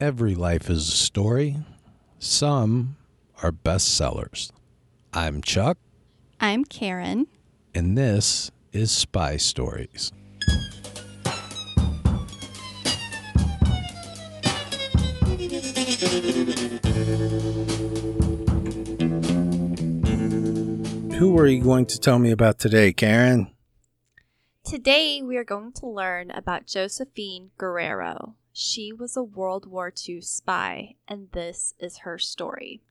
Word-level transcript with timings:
Every 0.00 0.34
life 0.34 0.68
is 0.68 0.88
a 0.88 0.92
story. 0.96 1.56
Some 2.18 2.96
are 3.42 3.52
bestsellers. 3.52 4.50
I'm 5.12 5.40
Chuck, 5.42 5.78
I'm 6.40 6.64
Karen. 6.64 7.26
and 7.74 7.96
this 7.96 8.50
is 8.72 8.90
Spy 8.90 9.36
Stories. 9.36 10.10
Who 21.18 21.38
are 21.38 21.46
you 21.46 21.62
going 21.62 21.86
to 21.86 21.98
tell 21.98 22.18
me 22.18 22.30
about 22.32 22.58
today, 22.58 22.92
Karen? 22.92 23.50
Today 24.64 25.22
we 25.22 25.36
are 25.36 25.44
going 25.44 25.72
to 25.74 25.86
learn 25.86 26.30
about 26.30 26.66
Josephine 26.66 27.50
Guerrero. 27.56 28.34
She 28.56 28.92
was 28.92 29.16
a 29.16 29.22
World 29.24 29.66
War 29.66 29.92
II 30.08 30.20
spy, 30.20 30.94
and 31.08 31.32
this 31.32 31.74
is 31.80 31.98
her 31.98 32.20
story. 32.20 32.82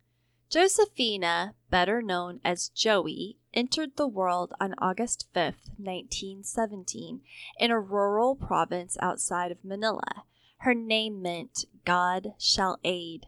Josefina, 0.50 1.56
better 1.70 2.02
known 2.02 2.42
as 2.44 2.68
Joey, 2.68 3.38
entered 3.54 3.96
the 3.96 4.06
world 4.06 4.54
on 4.60 4.76
August 4.78 5.28
5th, 5.34 5.70
1917, 5.78 7.22
in 7.58 7.72
a 7.72 7.80
rural 7.80 8.36
province 8.36 8.98
outside 9.00 9.54
of 9.54 9.64
Manila. 9.64 10.26
Her 10.58 10.74
name 10.74 11.22
meant 11.22 11.64
God 11.86 12.34
shall 12.38 12.78
aid. 12.84 13.28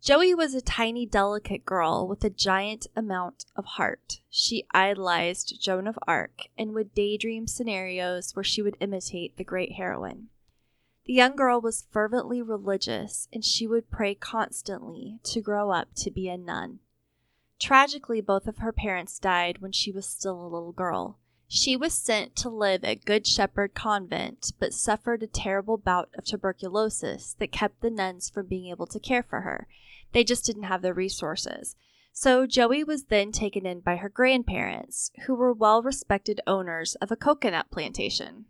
Joey 0.00 0.34
was 0.34 0.54
a 0.54 0.62
tiny, 0.62 1.04
delicate 1.04 1.66
girl 1.66 2.08
with 2.08 2.24
a 2.24 2.30
giant 2.30 2.86
amount 2.96 3.44
of 3.54 3.66
heart. 3.66 4.22
She 4.30 4.66
idolized 4.72 5.60
Joan 5.60 5.86
of 5.86 5.98
Arc 6.08 6.48
and 6.56 6.72
would 6.72 6.94
daydream 6.94 7.46
scenarios 7.46 8.34
where 8.34 8.44
she 8.44 8.62
would 8.62 8.78
imitate 8.80 9.36
the 9.36 9.44
great 9.44 9.72
heroine. 9.72 10.30
The 11.06 11.12
young 11.12 11.36
girl 11.36 11.60
was 11.60 11.86
fervently 11.92 12.42
religious 12.42 13.28
and 13.32 13.44
she 13.44 13.66
would 13.68 13.90
pray 13.90 14.16
constantly 14.16 15.20
to 15.22 15.40
grow 15.40 15.70
up 15.70 15.88
to 15.98 16.10
be 16.10 16.28
a 16.28 16.36
nun. 16.36 16.80
Tragically, 17.60 18.20
both 18.20 18.48
of 18.48 18.58
her 18.58 18.72
parents 18.72 19.20
died 19.20 19.58
when 19.58 19.70
she 19.70 19.92
was 19.92 20.04
still 20.04 20.40
a 20.40 20.48
little 20.48 20.72
girl. 20.72 21.18
She 21.46 21.76
was 21.76 21.94
sent 21.94 22.34
to 22.36 22.50
live 22.50 22.82
at 22.82 23.04
Good 23.04 23.24
Shepherd 23.24 23.72
Convent, 23.72 24.52
but 24.58 24.74
suffered 24.74 25.22
a 25.22 25.28
terrible 25.28 25.76
bout 25.76 26.10
of 26.18 26.24
tuberculosis 26.24 27.34
that 27.38 27.52
kept 27.52 27.82
the 27.82 27.90
nuns 27.90 28.28
from 28.28 28.46
being 28.46 28.68
able 28.70 28.88
to 28.88 28.98
care 28.98 29.22
for 29.22 29.42
her. 29.42 29.68
They 30.12 30.24
just 30.24 30.44
didn't 30.44 30.64
have 30.64 30.82
the 30.82 30.92
resources. 30.92 31.76
So 32.12 32.46
Joey 32.46 32.82
was 32.82 33.04
then 33.04 33.30
taken 33.30 33.64
in 33.64 33.78
by 33.78 33.96
her 33.96 34.08
grandparents, 34.08 35.12
who 35.26 35.36
were 35.36 35.52
well 35.52 35.82
respected 35.82 36.40
owners 36.48 36.96
of 36.96 37.12
a 37.12 37.16
coconut 37.16 37.70
plantation. 37.70 38.46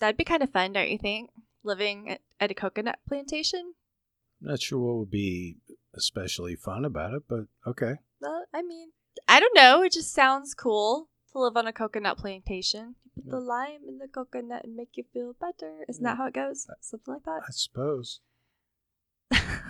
That'd 0.00 0.16
be 0.16 0.24
kind 0.24 0.42
of 0.42 0.50
fun, 0.50 0.72
don't 0.72 0.90
you 0.90 0.98
think? 0.98 1.30
Living 1.62 2.10
at, 2.10 2.20
at 2.40 2.50
a 2.50 2.54
coconut 2.54 2.98
plantation? 3.06 3.74
Not 4.40 4.62
sure 4.62 4.78
what 4.78 4.96
would 4.96 5.10
be 5.10 5.58
especially 5.94 6.56
fun 6.56 6.84
about 6.84 7.12
it, 7.14 7.22
but 7.28 7.44
okay. 7.66 7.96
Well, 8.20 8.44
I 8.54 8.62
mean, 8.62 8.92
I 9.28 9.40
don't 9.40 9.54
know. 9.54 9.82
It 9.82 9.92
just 9.92 10.12
sounds 10.12 10.54
cool 10.54 11.08
to 11.32 11.38
live 11.38 11.56
on 11.56 11.66
a 11.66 11.72
coconut 11.72 12.16
plantation. 12.18 12.94
You 13.04 13.22
put 13.22 13.30
the 13.30 13.40
lime 13.40 13.80
in 13.86 13.98
the 13.98 14.08
coconut 14.08 14.64
and 14.64 14.74
make 14.74 14.96
you 14.96 15.04
feel 15.12 15.34
better. 15.38 15.84
Isn't 15.88 16.02
that 16.04 16.16
how 16.16 16.26
it 16.26 16.34
goes? 16.34 16.66
Something 16.80 17.14
like 17.14 17.24
that. 17.24 17.42
I 17.46 17.50
suppose. 17.50 18.20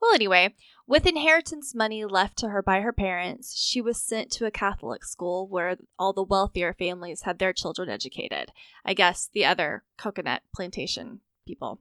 Well, 0.00 0.14
anyway, 0.14 0.54
with 0.86 1.06
inheritance 1.06 1.74
money 1.74 2.04
left 2.04 2.36
to 2.38 2.48
her 2.48 2.62
by 2.62 2.80
her 2.80 2.92
parents, 2.92 3.56
she 3.56 3.80
was 3.80 4.02
sent 4.02 4.30
to 4.32 4.46
a 4.46 4.50
Catholic 4.50 5.04
school 5.04 5.46
where 5.46 5.76
all 5.98 6.12
the 6.12 6.22
wealthier 6.22 6.72
families 6.72 7.22
had 7.22 7.38
their 7.38 7.52
children 7.52 7.88
educated. 7.88 8.52
I 8.84 8.94
guess 8.94 9.28
the 9.32 9.44
other 9.44 9.84
coconut 9.96 10.42
plantation 10.54 11.20
people. 11.46 11.80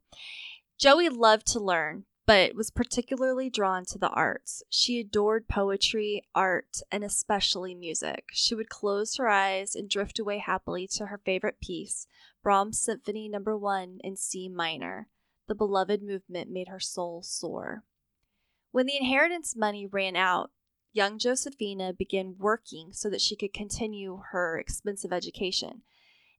Joey 0.77 1.09
loved 1.09 1.47
to 1.47 1.59
learn, 1.59 2.05
but 2.25 2.53
was 2.53 2.69
particularly 2.69 3.49
drawn 3.49 3.83
to 3.85 3.97
the 3.97 4.09
arts. 4.09 4.61
She 4.69 4.99
adored 4.99 5.47
poetry, 5.47 6.21
art, 6.35 6.77
and 6.91 7.03
especially 7.03 7.73
music. 7.73 8.25
She 8.31 8.53
would 8.53 8.69
close 8.69 9.15
her 9.17 9.27
eyes 9.27 9.75
and 9.75 9.89
drift 9.89 10.19
away 10.19 10.37
happily 10.37 10.87
to 10.89 11.07
her 11.07 11.19
favorite 11.25 11.59
piece, 11.59 12.05
Brahms' 12.43 12.79
Symphony 12.79 13.27
No. 13.27 13.39
1 13.39 13.99
in 14.03 14.15
C 14.15 14.47
minor. 14.47 15.07
The 15.47 15.55
beloved 15.55 16.03
movement 16.03 16.51
made 16.51 16.67
her 16.67 16.79
soul 16.79 17.23
soar. 17.23 17.83
When 18.71 18.85
the 18.85 18.97
inheritance 18.97 19.55
money 19.55 19.87
ran 19.87 20.15
out, 20.15 20.51
young 20.93 21.17
Josefina 21.17 21.93
began 21.93 22.35
working 22.37 22.93
so 22.93 23.09
that 23.09 23.21
she 23.21 23.35
could 23.35 23.53
continue 23.53 24.21
her 24.31 24.59
expensive 24.59 25.11
education. 25.11 25.81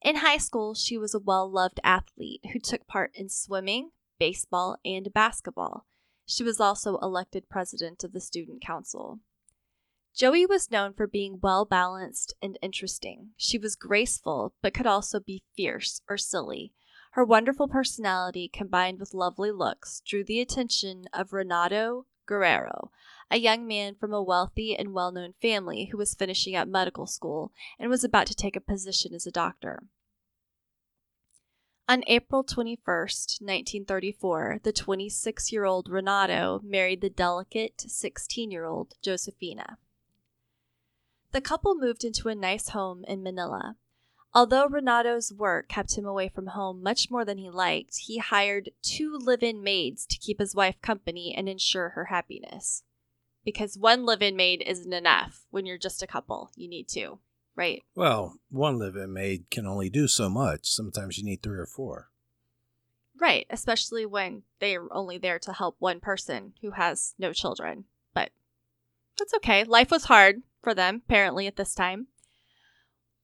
In 0.02 0.16
high 0.16 0.38
school, 0.38 0.74
she 0.74 0.96
was 0.96 1.12
a 1.12 1.18
well 1.18 1.50
loved 1.50 1.80
athlete 1.82 2.42
who 2.52 2.60
took 2.60 2.86
part 2.86 3.10
in 3.14 3.28
swimming, 3.28 3.90
baseball, 4.18 4.76
and 4.84 5.12
basketball. 5.12 5.86
She 6.24 6.44
was 6.44 6.60
also 6.60 6.98
elected 6.98 7.48
president 7.50 8.04
of 8.04 8.12
the 8.12 8.20
student 8.20 8.62
council. 8.62 9.18
Joey 10.14 10.46
was 10.46 10.70
known 10.70 10.92
for 10.92 11.06
being 11.06 11.40
well 11.42 11.64
balanced 11.64 12.34
and 12.40 12.58
interesting. 12.62 13.30
She 13.36 13.58
was 13.58 13.74
graceful, 13.74 14.54
but 14.62 14.74
could 14.74 14.86
also 14.86 15.18
be 15.18 15.42
fierce 15.56 16.00
or 16.08 16.16
silly. 16.16 16.72
Her 17.12 17.24
wonderful 17.24 17.66
personality, 17.66 18.48
combined 18.48 19.00
with 19.00 19.14
lovely 19.14 19.50
looks, 19.50 20.00
drew 20.06 20.22
the 20.22 20.40
attention 20.40 21.06
of 21.12 21.32
Renato 21.32 22.06
Guerrero, 22.30 22.92
a 23.28 23.38
young 23.38 23.66
man 23.66 23.96
from 23.96 24.12
a 24.12 24.22
wealthy 24.22 24.76
and 24.76 24.94
well 24.94 25.10
known 25.10 25.34
family 25.42 25.86
who 25.86 25.98
was 25.98 26.14
finishing 26.14 26.54
up 26.54 26.68
medical 26.68 27.08
school 27.08 27.50
and 27.76 27.90
was 27.90 28.04
about 28.04 28.28
to 28.28 28.36
take 28.36 28.54
a 28.54 28.60
position 28.60 29.12
as 29.12 29.26
a 29.26 29.32
doctor. 29.32 29.82
On 31.88 32.04
April 32.06 32.44
21st, 32.44 33.42
1934, 33.42 34.60
the 34.62 34.72
26 34.72 35.50
year 35.50 35.64
old 35.64 35.88
Renato 35.88 36.60
married 36.62 37.00
the 37.00 37.10
delicate 37.10 37.80
16 37.84 38.52
year 38.52 38.64
old 38.64 38.94
Josefina. 39.02 39.78
The 41.32 41.40
couple 41.40 41.74
moved 41.74 42.04
into 42.04 42.28
a 42.28 42.36
nice 42.36 42.68
home 42.68 43.04
in 43.08 43.24
Manila. 43.24 43.74
Although 44.32 44.68
Renato's 44.68 45.32
work 45.32 45.68
kept 45.68 45.98
him 45.98 46.06
away 46.06 46.28
from 46.28 46.48
home 46.48 46.82
much 46.82 47.10
more 47.10 47.24
than 47.24 47.38
he 47.38 47.50
liked, 47.50 47.96
he 47.96 48.18
hired 48.18 48.70
two 48.80 49.18
live 49.18 49.42
in 49.42 49.62
maids 49.62 50.06
to 50.06 50.18
keep 50.18 50.38
his 50.38 50.54
wife 50.54 50.80
company 50.80 51.34
and 51.36 51.48
ensure 51.48 51.90
her 51.90 52.06
happiness. 52.06 52.84
Because 53.44 53.76
one 53.76 54.06
live 54.06 54.22
in 54.22 54.36
maid 54.36 54.62
isn't 54.64 54.92
enough 54.92 55.46
when 55.50 55.66
you're 55.66 55.78
just 55.78 56.02
a 56.02 56.06
couple, 56.06 56.50
you 56.54 56.68
need 56.68 56.88
two, 56.88 57.18
right? 57.56 57.82
Well, 57.94 58.36
one 58.50 58.78
live-in 58.78 59.12
maid 59.12 59.50
can 59.50 59.66
only 59.66 59.90
do 59.90 60.06
so 60.06 60.28
much. 60.28 60.68
Sometimes 60.68 61.18
you 61.18 61.24
need 61.24 61.42
three 61.42 61.58
or 61.58 61.66
four. 61.66 62.10
Right, 63.18 63.46
especially 63.50 64.06
when 64.06 64.42
they're 64.60 64.86
only 64.92 65.18
there 65.18 65.38
to 65.40 65.52
help 65.52 65.76
one 65.78 66.00
person 66.00 66.52
who 66.60 66.72
has 66.72 67.14
no 67.18 67.32
children. 67.32 67.84
But 68.14 68.30
that's 69.18 69.34
okay. 69.34 69.64
Life 69.64 69.90
was 69.90 70.04
hard 70.04 70.42
for 70.62 70.74
them, 70.74 71.02
apparently, 71.06 71.46
at 71.46 71.56
this 71.56 71.74
time. 71.74 72.06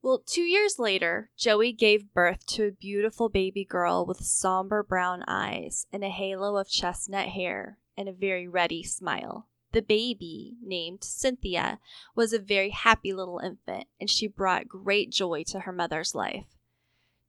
Well, 0.02 0.22
two 0.24 0.42
years 0.42 0.78
later, 0.78 1.30
Joey 1.36 1.72
gave 1.72 2.12
birth 2.14 2.46
to 2.46 2.66
a 2.66 2.70
beautiful 2.70 3.28
baby 3.28 3.64
girl 3.64 4.06
with 4.06 4.24
somber 4.24 4.82
brown 4.82 5.24
eyes 5.26 5.86
and 5.92 6.04
a 6.04 6.08
halo 6.10 6.56
of 6.56 6.68
chestnut 6.68 7.28
hair 7.28 7.78
and 7.96 8.08
a 8.08 8.12
very 8.12 8.46
ready 8.46 8.82
smile. 8.82 9.48
The 9.72 9.82
baby, 9.82 10.56
named 10.62 11.02
Cynthia, 11.02 11.80
was 12.14 12.32
a 12.32 12.38
very 12.38 12.70
happy 12.70 13.12
little 13.12 13.40
infant, 13.40 13.88
and 14.00 14.08
she 14.08 14.26
brought 14.26 14.68
great 14.68 15.10
joy 15.10 15.42
to 15.48 15.60
her 15.60 15.72
mother's 15.72 16.14
life. 16.14 16.46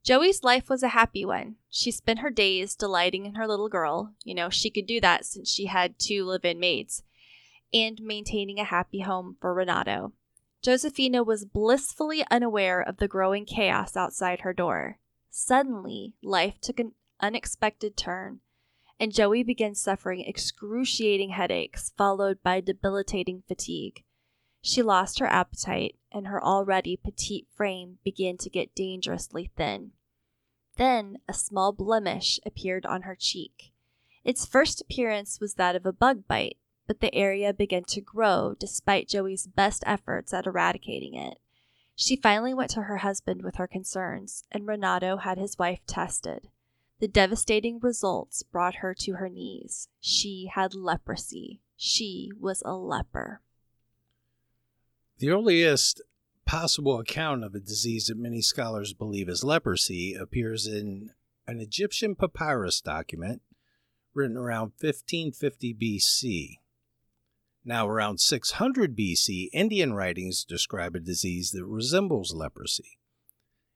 Joey's 0.04 0.44
life 0.44 0.70
was 0.70 0.82
a 0.82 0.88
happy 0.88 1.24
one. 1.24 1.56
She 1.68 1.90
spent 1.90 2.20
her 2.20 2.30
days 2.30 2.74
delighting 2.76 3.26
in 3.26 3.34
her 3.34 3.46
little 3.46 3.68
girl. 3.68 4.14
You 4.24 4.34
know, 4.34 4.48
she 4.48 4.70
could 4.70 4.86
do 4.86 5.00
that 5.00 5.26
since 5.26 5.50
she 5.50 5.66
had 5.66 5.98
two 5.98 6.24
live 6.24 6.44
in 6.44 6.60
maids, 6.60 7.02
and 7.74 8.00
maintaining 8.00 8.58
a 8.58 8.64
happy 8.64 9.00
home 9.00 9.36
for 9.40 9.52
Renato. 9.52 10.12
Josefina 10.62 11.22
was 11.22 11.44
blissfully 11.44 12.24
unaware 12.30 12.80
of 12.80 12.96
the 12.96 13.08
growing 13.08 13.44
chaos 13.44 13.96
outside 13.96 14.40
her 14.40 14.52
door. 14.52 14.98
Suddenly, 15.30 16.14
life 16.22 16.60
took 16.60 16.80
an 16.80 16.92
unexpected 17.20 17.96
turn, 17.96 18.40
and 18.98 19.14
Joey 19.14 19.42
began 19.44 19.74
suffering 19.74 20.20
excruciating 20.20 21.30
headaches, 21.30 21.92
followed 21.96 22.42
by 22.42 22.60
debilitating 22.60 23.44
fatigue. 23.46 24.04
She 24.60 24.82
lost 24.82 25.20
her 25.20 25.26
appetite, 25.26 25.96
and 26.10 26.26
her 26.26 26.42
already 26.42 26.96
petite 26.96 27.46
frame 27.54 27.98
began 28.02 28.36
to 28.38 28.50
get 28.50 28.74
dangerously 28.74 29.52
thin. 29.56 29.92
Then 30.76 31.18
a 31.28 31.34
small 31.34 31.72
blemish 31.72 32.40
appeared 32.44 32.84
on 32.84 33.02
her 33.02 33.16
cheek. 33.16 33.72
Its 34.24 34.44
first 34.44 34.80
appearance 34.80 35.40
was 35.40 35.54
that 35.54 35.76
of 35.76 35.86
a 35.86 35.92
bug 35.92 36.26
bite, 36.26 36.58
but 36.88 37.00
the 37.00 37.14
area 37.14 37.52
began 37.52 37.84
to 37.84 38.00
grow 38.00 38.56
despite 38.58 39.06
Joey's 39.06 39.46
best 39.46 39.84
efforts 39.86 40.34
at 40.34 40.46
eradicating 40.46 41.14
it. 41.14 41.38
She 41.94 42.16
finally 42.16 42.54
went 42.54 42.70
to 42.70 42.82
her 42.82 42.98
husband 42.98 43.42
with 43.42 43.56
her 43.56 43.68
concerns, 43.68 44.44
and 44.50 44.66
Renato 44.66 45.18
had 45.18 45.38
his 45.38 45.58
wife 45.58 45.80
tested. 45.86 46.48
The 46.98 47.08
devastating 47.08 47.78
results 47.78 48.42
brought 48.42 48.76
her 48.76 48.94
to 49.00 49.12
her 49.12 49.28
knees. 49.28 49.88
She 50.00 50.50
had 50.52 50.74
leprosy. 50.74 51.60
She 51.76 52.30
was 52.40 52.62
a 52.64 52.74
leper. 52.74 53.42
The 55.18 55.30
earliest 55.30 56.00
possible 56.46 56.98
account 56.98 57.44
of 57.44 57.54
a 57.54 57.60
disease 57.60 58.06
that 58.06 58.16
many 58.16 58.40
scholars 58.40 58.94
believe 58.94 59.28
is 59.28 59.44
leprosy 59.44 60.14
appears 60.14 60.66
in 60.66 61.10
an 61.46 61.60
Egyptian 61.60 62.14
papyrus 62.14 62.80
document 62.80 63.42
written 64.14 64.36
around 64.36 64.72
1550 64.80 65.74
BC. 65.74 66.58
Now, 67.64 67.88
around 67.88 68.20
600 68.20 68.96
BC, 68.96 69.48
Indian 69.52 69.92
writings 69.92 70.44
describe 70.44 70.94
a 70.94 71.00
disease 71.00 71.50
that 71.52 71.64
resembles 71.64 72.34
leprosy. 72.34 72.98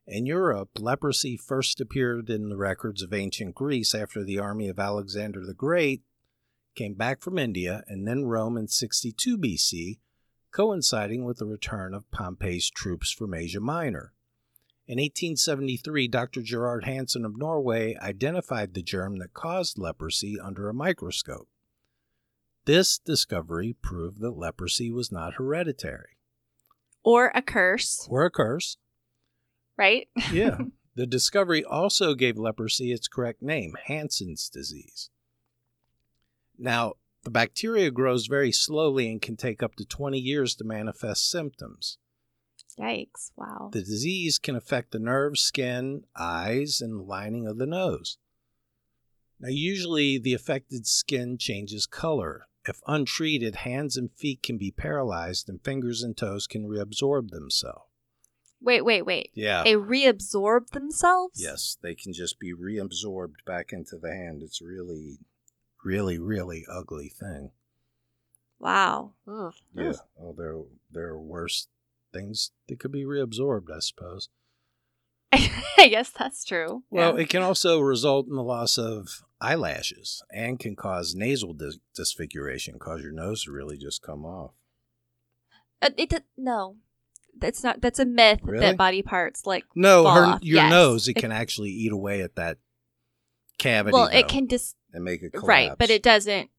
In 0.07 0.27
Europe, 0.27 0.71
leprosy 0.79 1.37
first 1.37 1.81
appeared 1.81 2.29
in 2.29 2.49
the 2.49 2.57
records 2.57 3.03
of 3.03 3.13
ancient 3.13 3.55
Greece 3.55 3.95
after 3.95 4.25
the 4.25 4.39
army 4.39 4.69
of 4.69 4.79
Alexander 4.79 5.45
the 5.45 5.55
Great 5.55 6.03
came 6.75 6.95
back 6.95 7.21
from 7.21 7.39
India 7.39 7.85
and 7.87 8.07
then 8.07 8.25
Rome 8.25 8.57
in 8.57 8.69
62 8.69 9.39
BC, 9.39 9.99
coinciding 10.51 11.25
with 11.25 11.39
the 11.39 11.47
return 11.47 11.95
of 11.95 12.11
Pompey's 12.11 12.71
troops 12.71 13.13
from 13.13 13.35
Asia 13.35 13.61
Minor. 13.61 14.13
In 14.87 14.99
1873, 14.99 16.09
Dr. 16.09 16.43
Gerard 16.43 16.85
Hansen 16.85 17.25
of 17.25 17.39
Norway 17.39 17.95
identified 18.01 18.75
the 18.75 18.83
germ 18.83 19.19
that 19.19 19.33
caused 19.33 19.79
leprosy 19.79 20.39
under 20.43 20.69
a 20.69 20.75
microscope. 20.75 21.49
This 22.65 22.99
discovery 22.99 23.75
proved 23.83 24.21
that 24.21 24.37
leprosy 24.39 24.91
was 24.91 25.11
not 25.11 25.35
hereditary 25.35 26.17
Or 27.03 27.33
a 27.35 27.43
curse, 27.43 28.07
or 28.09 28.25
a 28.25 28.31
curse. 28.31 28.77
right? 29.77 30.09
Yeah. 30.33 30.59
the 30.95 31.07
discovery 31.07 31.65
also 31.65 32.15
gave 32.15 32.39
leprosy 32.39 32.93
its 32.93 33.09
correct 33.09 33.43
name, 33.43 33.75
Hansen's 33.87 34.49
disease. 34.49 35.11
Now, 36.59 36.95
the 37.25 37.31
bacteria 37.31 37.91
grows 37.91 38.27
very 38.27 38.53
slowly 38.53 39.11
and 39.11 39.21
can 39.21 39.37
take 39.37 39.63
up 39.63 39.75
to 39.77 39.85
20 39.85 40.19
years 40.19 40.55
to 40.57 40.65
manifest 40.65 41.29
symptoms. 41.31 41.99
Yikes. 42.79 43.33
Wow. 43.37 43.71
The 43.73 43.81
disease 43.81 44.39
can 44.39 44.55
affect 44.57 44.93
the 44.93 44.99
nerves, 44.99 45.41
skin, 45.41 46.05
eyes, 46.17 46.81
and 46.81 46.99
the 47.01 47.03
lining 47.03 47.47
of 47.47 47.59
the 47.59 47.67
nose. 47.67 48.19
Now, 49.41 49.49
usually 49.51 50.19
the 50.19 50.35
affected 50.35 50.87
skin 50.87 51.37
changes 51.39 51.87
color. 51.87 52.47
If 52.67 52.81
untreated, 52.87 53.57
hands 53.57 53.97
and 53.97 54.13
feet 54.13 54.43
can 54.43 54.57
be 54.57 54.71
paralyzed 54.71 55.49
and 55.49 55.63
fingers 55.65 56.03
and 56.03 56.17
toes 56.17 56.47
can 56.47 56.65
reabsorb 56.69 57.31
themselves. 57.31 57.87
Wait, 58.61 58.83
wait, 58.85 59.03
wait. 59.03 59.31
Yeah. 59.35 59.65
They 59.65 59.75
reabsorb 59.75 60.69
themselves? 60.69 61.43
Yes, 61.43 61.77
they 61.83 61.97
can 61.97 62.13
just 62.13 62.39
be 62.39 62.55
reabsorbed 62.55 63.45
back 63.45 63.73
into 63.73 63.97
the 63.97 64.11
hand. 64.15 64.43
It's 64.45 64.63
really, 64.63 65.19
really, 65.85 66.19
really 66.21 66.65
ugly 66.73 67.09
thing. 67.09 67.51
Wow. 68.61 69.15
Ugh. 69.27 69.55
Yeah. 69.75 69.95
Oh, 70.21 70.33
there, 70.39 70.55
there 70.93 71.09
are 71.09 71.21
worse 71.21 71.67
things 72.13 72.53
that 72.69 72.79
could 72.79 72.93
be 72.93 73.03
reabsorbed, 73.05 73.69
I 73.75 73.81
suppose. 73.81 74.29
I 75.33 75.89
guess 75.91 76.11
that's 76.11 76.45
true. 76.45 76.85
Well, 76.91 77.17
Yeah. 77.17 77.23
it 77.25 77.29
can 77.31 77.43
also 77.43 77.81
result 77.81 78.29
in 78.29 78.37
the 78.37 78.43
loss 78.45 78.79
of 78.79 79.25
eyelashes 79.43 80.23
and 80.33 80.59
can 80.59 80.77
cause 80.77 81.15
nasal 81.15 81.53
dis- 81.53 81.79
disfiguration, 81.95 82.79
cause 82.79 83.03
your 83.03 83.13
nose 83.13 83.45
to 83.45 83.53
really 83.53 83.77
just 83.77 84.03
come 84.03 84.25
off. 84.25 84.53
Uh, 85.81 85.91
it, 85.97 86.23
no. 86.37 86.77
That's 87.37 87.65
not 87.65 87.81
that's 87.81 87.99
a 87.99 88.05
myth 88.05 88.41
Really? 88.43 88.61
that 88.61 88.77
body 88.77 89.03
parts 89.03 89.47
like 89.47 89.65
No, 89.75 90.07
her, 90.07 90.39
your 90.43 90.57
Yes. 90.63 90.71
nose, 90.71 91.09
it 91.09 91.17
It- 91.17 91.21
can 91.21 91.33
actually 91.33 91.71
eat 91.71 91.91
away 91.91 92.21
at 92.21 92.37
that 92.37 92.59
cavity. 93.59 93.95
Well, 93.95 94.07
it 94.09 94.23
though, 94.23 94.29
can 94.29 94.47
dis 94.47 94.75
and 94.93 95.03
make 95.03 95.23
it 95.23 95.31
collapse. 95.33 95.49
right, 95.49 95.73
but 95.79 95.89
it 95.91 96.03
doesn't 96.03 96.51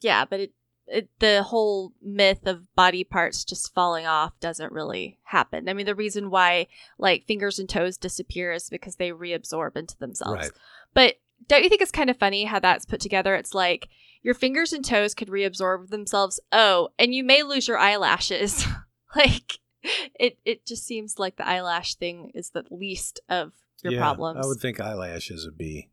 yeah, 0.00 0.24
but 0.24 0.40
it, 0.40 0.52
it 0.86 1.08
the 1.18 1.42
whole 1.42 1.92
myth 2.02 2.46
of 2.46 2.74
body 2.74 3.04
parts 3.04 3.44
just 3.44 3.72
falling 3.74 4.06
off 4.06 4.32
doesn't 4.40 4.72
really 4.72 5.18
happen. 5.24 5.68
I 5.68 5.74
mean, 5.74 5.86
the 5.86 5.94
reason 5.94 6.30
why 6.30 6.66
like 6.98 7.26
fingers 7.26 7.58
and 7.58 7.68
toes 7.68 7.96
disappear 7.98 8.50
is 8.52 8.70
because 8.70 8.96
they 8.96 9.10
reabsorb 9.10 9.76
into 9.76 9.96
themselves. 9.98 10.34
Right. 10.46 10.50
But 10.94 11.16
don't 11.48 11.62
you 11.62 11.68
think 11.68 11.82
it's 11.82 11.90
kind 11.90 12.10
of 12.10 12.18
funny 12.18 12.44
how 12.44 12.58
that's 12.58 12.84
put 12.84 13.00
together? 13.00 13.34
It's 13.34 13.54
like 13.54 13.88
your 14.22 14.34
fingers 14.34 14.72
and 14.72 14.84
toes 14.84 15.14
could 15.14 15.28
reabsorb 15.28 15.88
themselves. 15.88 16.40
Oh, 16.52 16.88
and 16.98 17.14
you 17.14 17.24
may 17.24 17.42
lose 17.42 17.68
your 17.68 17.78
eyelashes. 17.78 18.66
like 19.16 19.58
it 19.82 20.38
it 20.44 20.66
just 20.66 20.86
seems 20.86 21.18
like 21.18 21.36
the 21.36 21.46
eyelash 21.46 21.94
thing 21.96 22.30
is 22.34 22.50
the 22.50 22.64
least 22.70 23.20
of 23.28 23.52
your 23.82 23.92
Yeah, 23.92 24.00
problems. 24.00 24.44
I 24.44 24.48
would 24.48 24.60
think 24.60 24.80
eyelashes 24.80 25.44
would 25.44 25.58
be. 25.58 25.90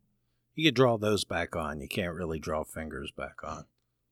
You 0.54 0.68
could 0.68 0.74
draw 0.74 0.98
those 0.98 1.24
back 1.24 1.56
on. 1.56 1.80
You 1.80 1.88
can't 1.88 2.14
really 2.14 2.38
draw 2.38 2.64
fingers 2.64 3.10
back 3.10 3.36
on. 3.42 3.64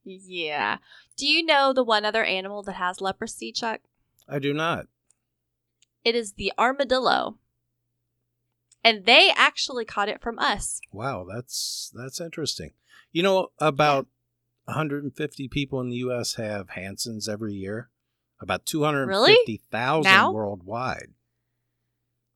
Yeah. 0.03 0.77
Do 1.15 1.27
you 1.27 1.45
know 1.45 1.73
the 1.73 1.83
one 1.83 2.05
other 2.05 2.23
animal 2.23 2.63
that 2.63 2.73
has 2.73 3.01
leprosy, 3.01 3.51
Chuck? 3.51 3.81
I 4.27 4.39
do 4.39 4.53
not. 4.53 4.87
It 6.03 6.15
is 6.15 6.33
the 6.33 6.51
armadillo. 6.57 7.37
And 8.83 9.05
they 9.05 9.31
actually 9.35 9.85
caught 9.85 10.09
it 10.09 10.21
from 10.21 10.39
us. 10.39 10.81
Wow, 10.91 11.25
that's 11.31 11.91
that's 11.93 12.19
interesting. 12.19 12.71
You 13.11 13.23
know, 13.23 13.49
about 13.59 14.07
150 14.65 15.47
people 15.49 15.79
in 15.81 15.89
the 15.89 15.97
U.S. 15.97 16.35
have 16.35 16.69
Hansen's 16.69 17.27
every 17.27 17.53
year. 17.53 17.89
About 18.39 18.65
250,000 18.65 20.03
Now? 20.03 20.31
worldwide. 20.31 21.13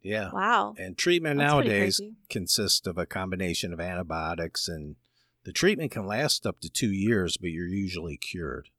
Yeah. 0.03 0.30
Wow. 0.31 0.75
And 0.77 0.95
treatment 0.95 1.39
That's 1.39 1.51
nowadays 1.51 2.00
consists 2.30 2.86
of 2.86 3.00
a 3.00 3.07
combination 3.07 3.74
of 3.74 3.80
antibiotics, 3.80 4.68
and 4.68 4.97
the 5.45 5.51
treatment 5.51 5.92
can 5.92 6.06
last 6.06 6.45
up 6.45 6.59
to 6.59 6.69
two 6.69 6.92
years, 6.92 7.38
but 7.38 7.50
you're 7.50 7.68
usually 7.68 8.18
cured. 8.18 8.69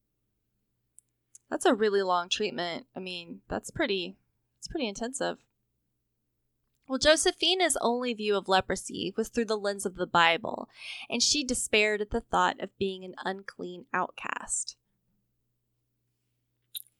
That's 1.51 1.65
a 1.65 1.75
really 1.75 2.03
long 2.03 2.29
treatment. 2.29 2.87
I 2.95 3.01
mean, 3.01 3.41
that's 3.49 3.73
pretty 3.73 4.17
it's 4.59 4.69
pretty 4.69 4.87
intensive. 4.87 5.39
Well, 6.89 6.99
Josefina's 6.99 7.77
only 7.81 8.15
view 8.15 8.37
of 8.37 8.49
leprosy 8.49 9.13
was 9.17 9.29
through 9.29 9.47
the 9.47 9.57
lens 9.57 9.85
of 9.85 9.97
the 9.97 10.07
Bible, 10.07 10.69
and 11.11 11.21
she 11.21 11.43
despaired 11.43 12.01
at 12.01 12.11
the 12.11 12.21
thought 12.21 12.61
of 12.61 12.77
being 12.79 13.05
an 13.05 13.15
unclean 13.25 13.87
outcast. 13.93 14.77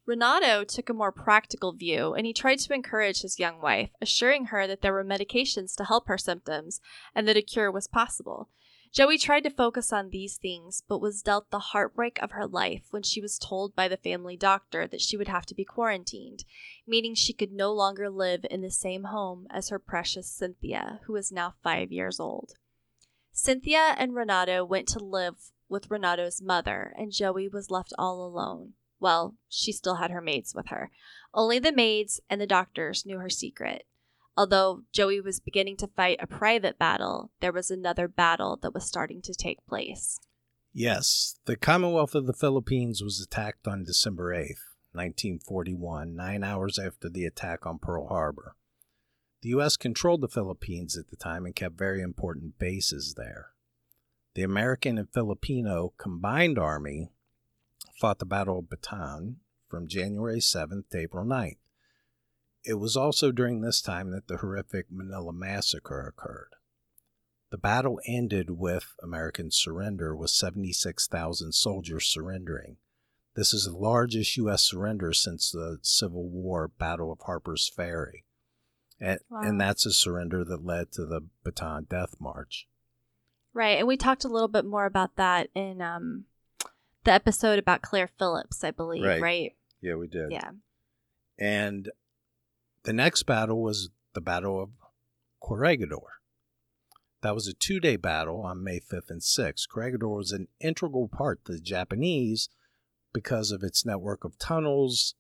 Renato 0.05 0.65
took 0.65 0.89
a 0.89 0.95
more 0.95 1.13
practical 1.13 1.73
view, 1.73 2.15
and 2.15 2.27
he 2.27 2.33
tried 2.33 2.61
to 2.61 2.73
encourage 2.73 3.23
his 3.23 3.41
young 3.41 3.61
wife, 3.61 3.91
assuring 4.01 4.47
her 4.47 4.67
that 4.67 4.81
there 4.81 4.93
were 4.93 5.05
medications 5.05 5.77
to 5.77 5.85
help 5.85 6.07
her 6.07 6.19
symptoms 6.19 6.81
and 7.15 7.27
that 7.27 7.37
a 7.37 7.43
cure 7.43 7.71
was 7.71 7.89
possible. 7.89 8.49
Joey 8.93 9.19
tried 9.19 9.45
to 9.45 9.51
focus 9.51 9.93
on 9.93 10.11
these 10.11 10.37
things, 10.37 10.83
but 10.89 11.01
was 11.01 11.23
dealt 11.23 11.51
the 11.51 11.59
heartbreak 11.59 12.19
of 12.23 12.33
her 12.33 12.47
life 12.47 12.85
when 12.91 13.03
she 13.03 13.21
was 13.21 13.39
told 13.39 13.75
by 13.75 13.89
the 13.89 13.97
family 13.97 14.37
doctor 14.37 14.87
that 14.87 15.01
she 15.01 15.17
would 15.17 15.29
have 15.29 15.47
to 15.47 15.55
be 15.55 15.65
quarantined, 15.65 16.45
meaning 16.87 17.15
she 17.15 17.33
could 17.33 17.53
no 17.53 17.73
longer 17.73 18.09
live 18.09 18.47
in 18.51 18.63
the 18.63 18.71
same 18.71 19.05
home 19.05 19.47
as 19.51 19.69
her 19.69 19.79
precious 19.79 20.29
Cynthia, 20.29 21.01
who 21.07 21.17
is 21.17 21.31
now 21.31 21.55
five 21.63 21.93
years 21.93 22.19
old. 22.19 22.55
Cynthia 23.33 23.95
and 23.99 24.15
Renato 24.15 24.65
went 24.65 24.89
to 24.89 24.99
live 24.99 25.53
with 25.69 25.91
Renato's 25.91 26.41
mother, 26.41 26.95
and 26.97 27.13
Joey 27.13 27.49
was 27.49 27.71
left 27.71 27.93
all 27.99 28.25
alone. 28.25 28.73
Well, 28.99 29.35
she 29.49 29.73
still 29.73 29.97
had 29.97 30.11
her 30.11 30.23
maids 30.23 30.55
with 30.55 30.69
her. 30.69 30.91
Only 31.35 31.59
the 31.59 31.73
maids 31.73 32.21
and 32.31 32.41
the 32.41 32.47
doctors 32.47 33.05
knew 33.05 33.19
her 33.19 33.29
secret. 33.29 33.87
Although 34.37 34.83
Joey 34.93 35.21
was 35.21 35.41
beginning 35.41 35.79
to 35.79 35.87
fight 35.87 36.19
a 36.21 36.27
private 36.27 36.79
battle, 36.79 37.31
there 37.41 37.53
was 37.53 37.71
another 37.71 38.07
battle 38.07 38.59
that 38.63 38.75
was 38.75 38.85
starting 38.85 39.23
to 39.23 39.33
take 39.33 39.67
place. 39.67 40.19
Yes, 40.75 41.39
the 41.47 41.57
Commonwealth 41.57 42.15
of 42.15 42.27
the 42.27 42.35
Philippines 42.35 43.03
was 43.03 43.19
attacked 43.19 43.67
on 43.67 43.85
December 43.85 44.35
8th, 44.35 44.77
1941, 44.93 46.15
nine 46.15 46.45
hours 46.45 46.79
after 46.79 47.09
the 47.09 47.25
attack 47.25 47.65
on 47.65 47.79
Pearl 47.79 48.09
Harbor. 48.09 48.57
The 49.41 49.49
U.S. 49.51 49.79
controlled 49.79 50.21
the 50.21 50.29
Philippines 50.29 50.99
at 50.99 51.09
the 51.09 51.17
time 51.17 51.47
and 51.47 51.55
kept 51.55 51.79
very 51.79 52.03
important 52.03 52.59
bases 52.59 53.15
there. 53.17 53.53
The 54.35 54.43
American 54.43 54.99
and 54.99 55.09
Filipino 55.09 55.95
combined 55.97 56.59
army 56.59 57.09
fought 57.99 58.19
the 58.19 58.27
Battle 58.27 58.59
of 58.59 58.67
Bataan 58.67 59.37
from 59.69 59.89
January 59.89 60.41
7th 60.41 60.91
to 60.91 60.99
April 60.99 61.25
9th. 61.25 61.57
It 62.69 62.75
was 62.81 62.97
also 62.97 63.31
during 63.31 63.61
this 63.61 63.81
time 63.81 64.11
that 64.11 64.27
the 64.27 64.39
horrific 64.39 64.87
Manila 64.91 65.33
Massacre 65.33 66.07
occurred. 66.07 66.51
The 67.51 67.59
battle 67.59 68.01
ended 68.07 68.51
with 68.51 68.95
American 69.03 69.51
surrender, 69.53 70.17
with 70.17 70.31
76,000 70.31 71.53
soldiers 71.53 72.07
surrendering. 72.07 72.79
This 73.37 73.55
is 73.55 73.67
the 73.67 73.77
largest 73.77 74.37
U.S. 74.39 74.63
surrender 74.65 75.13
since 75.13 75.53
the 75.53 75.79
Civil 75.83 76.29
War 76.29 76.67
Battle 76.69 77.13
of 77.13 77.21
Harper's 77.21 77.69
Ferry. 77.69 78.25
And, 78.99 79.21
Wow. 79.31 79.43
and 79.43 79.61
that's 79.61 79.87
a 79.87 79.93
surrender 79.93 80.43
that 80.45 80.65
led 80.65 80.91
to 80.93 81.07
the 81.07 81.21
Bataan 81.45 81.89
Death 81.89 82.17
March. 82.19 82.67
Right, 83.53 83.79
and 83.79 83.87
we 83.87 83.97
talked 83.97 84.25
a 84.25 84.29
little 84.29 84.49
bit 84.49 84.65
more 84.65 84.87
about 84.87 85.17
that 85.17 85.49
in 85.55 85.81
um, 85.81 86.25
the 87.05 87.13
episode 87.13 87.59
about 87.59 87.83
Claire 87.83 88.09
Phillips, 88.19 88.65
I 88.65 88.71
believe, 88.73 89.05
Right. 89.05 89.21
right? 89.23 89.57
Yeah, 89.81 89.95
we 89.95 90.09
did. 90.09 90.33
Yeah. 90.33 90.51
And 91.39 91.91
the 92.87 92.93
next 92.93 93.25
battle 93.25 93.61
was 93.61 93.91
the 94.15 94.21
Battle 94.21 94.63
of 94.63 94.71
Corregidor. 95.43 96.21
That 97.21 97.35
was 97.35 97.49
a 97.49 97.53
two 97.53 97.81
day 97.81 97.97
battle 97.97 98.41
on 98.43 98.63
May 98.63 98.79
5th 98.79 99.11
and 99.11 99.21
6th. 99.21 99.69
Corregidor 99.69 100.09
was 100.09 100.31
an 100.31 100.47
integral 100.61 101.09
part 101.09 101.45
to 101.45 101.53
the 101.53 101.61
Japanese 101.61 102.49
because 103.13 103.51
of 103.51 103.65
its 103.65 103.85
network 103.85 104.25
of 104.25 104.39
tunnels, 104.39 105.17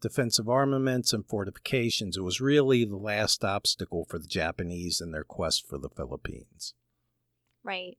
defensive 0.00 0.48
armaments, 0.48 1.12
and 1.12 1.24
fortifications. 1.24 2.16
It 2.16 2.22
was 2.22 2.40
really 2.40 2.84
the 2.84 2.96
last 2.96 3.44
obstacle 3.44 4.04
for 4.04 4.18
the 4.18 4.26
Japanese 4.26 5.00
in 5.00 5.12
their 5.12 5.24
quest 5.24 5.68
for 5.68 5.78
the 5.78 5.90
Philippines. 5.90 6.74
Right. 7.62 7.96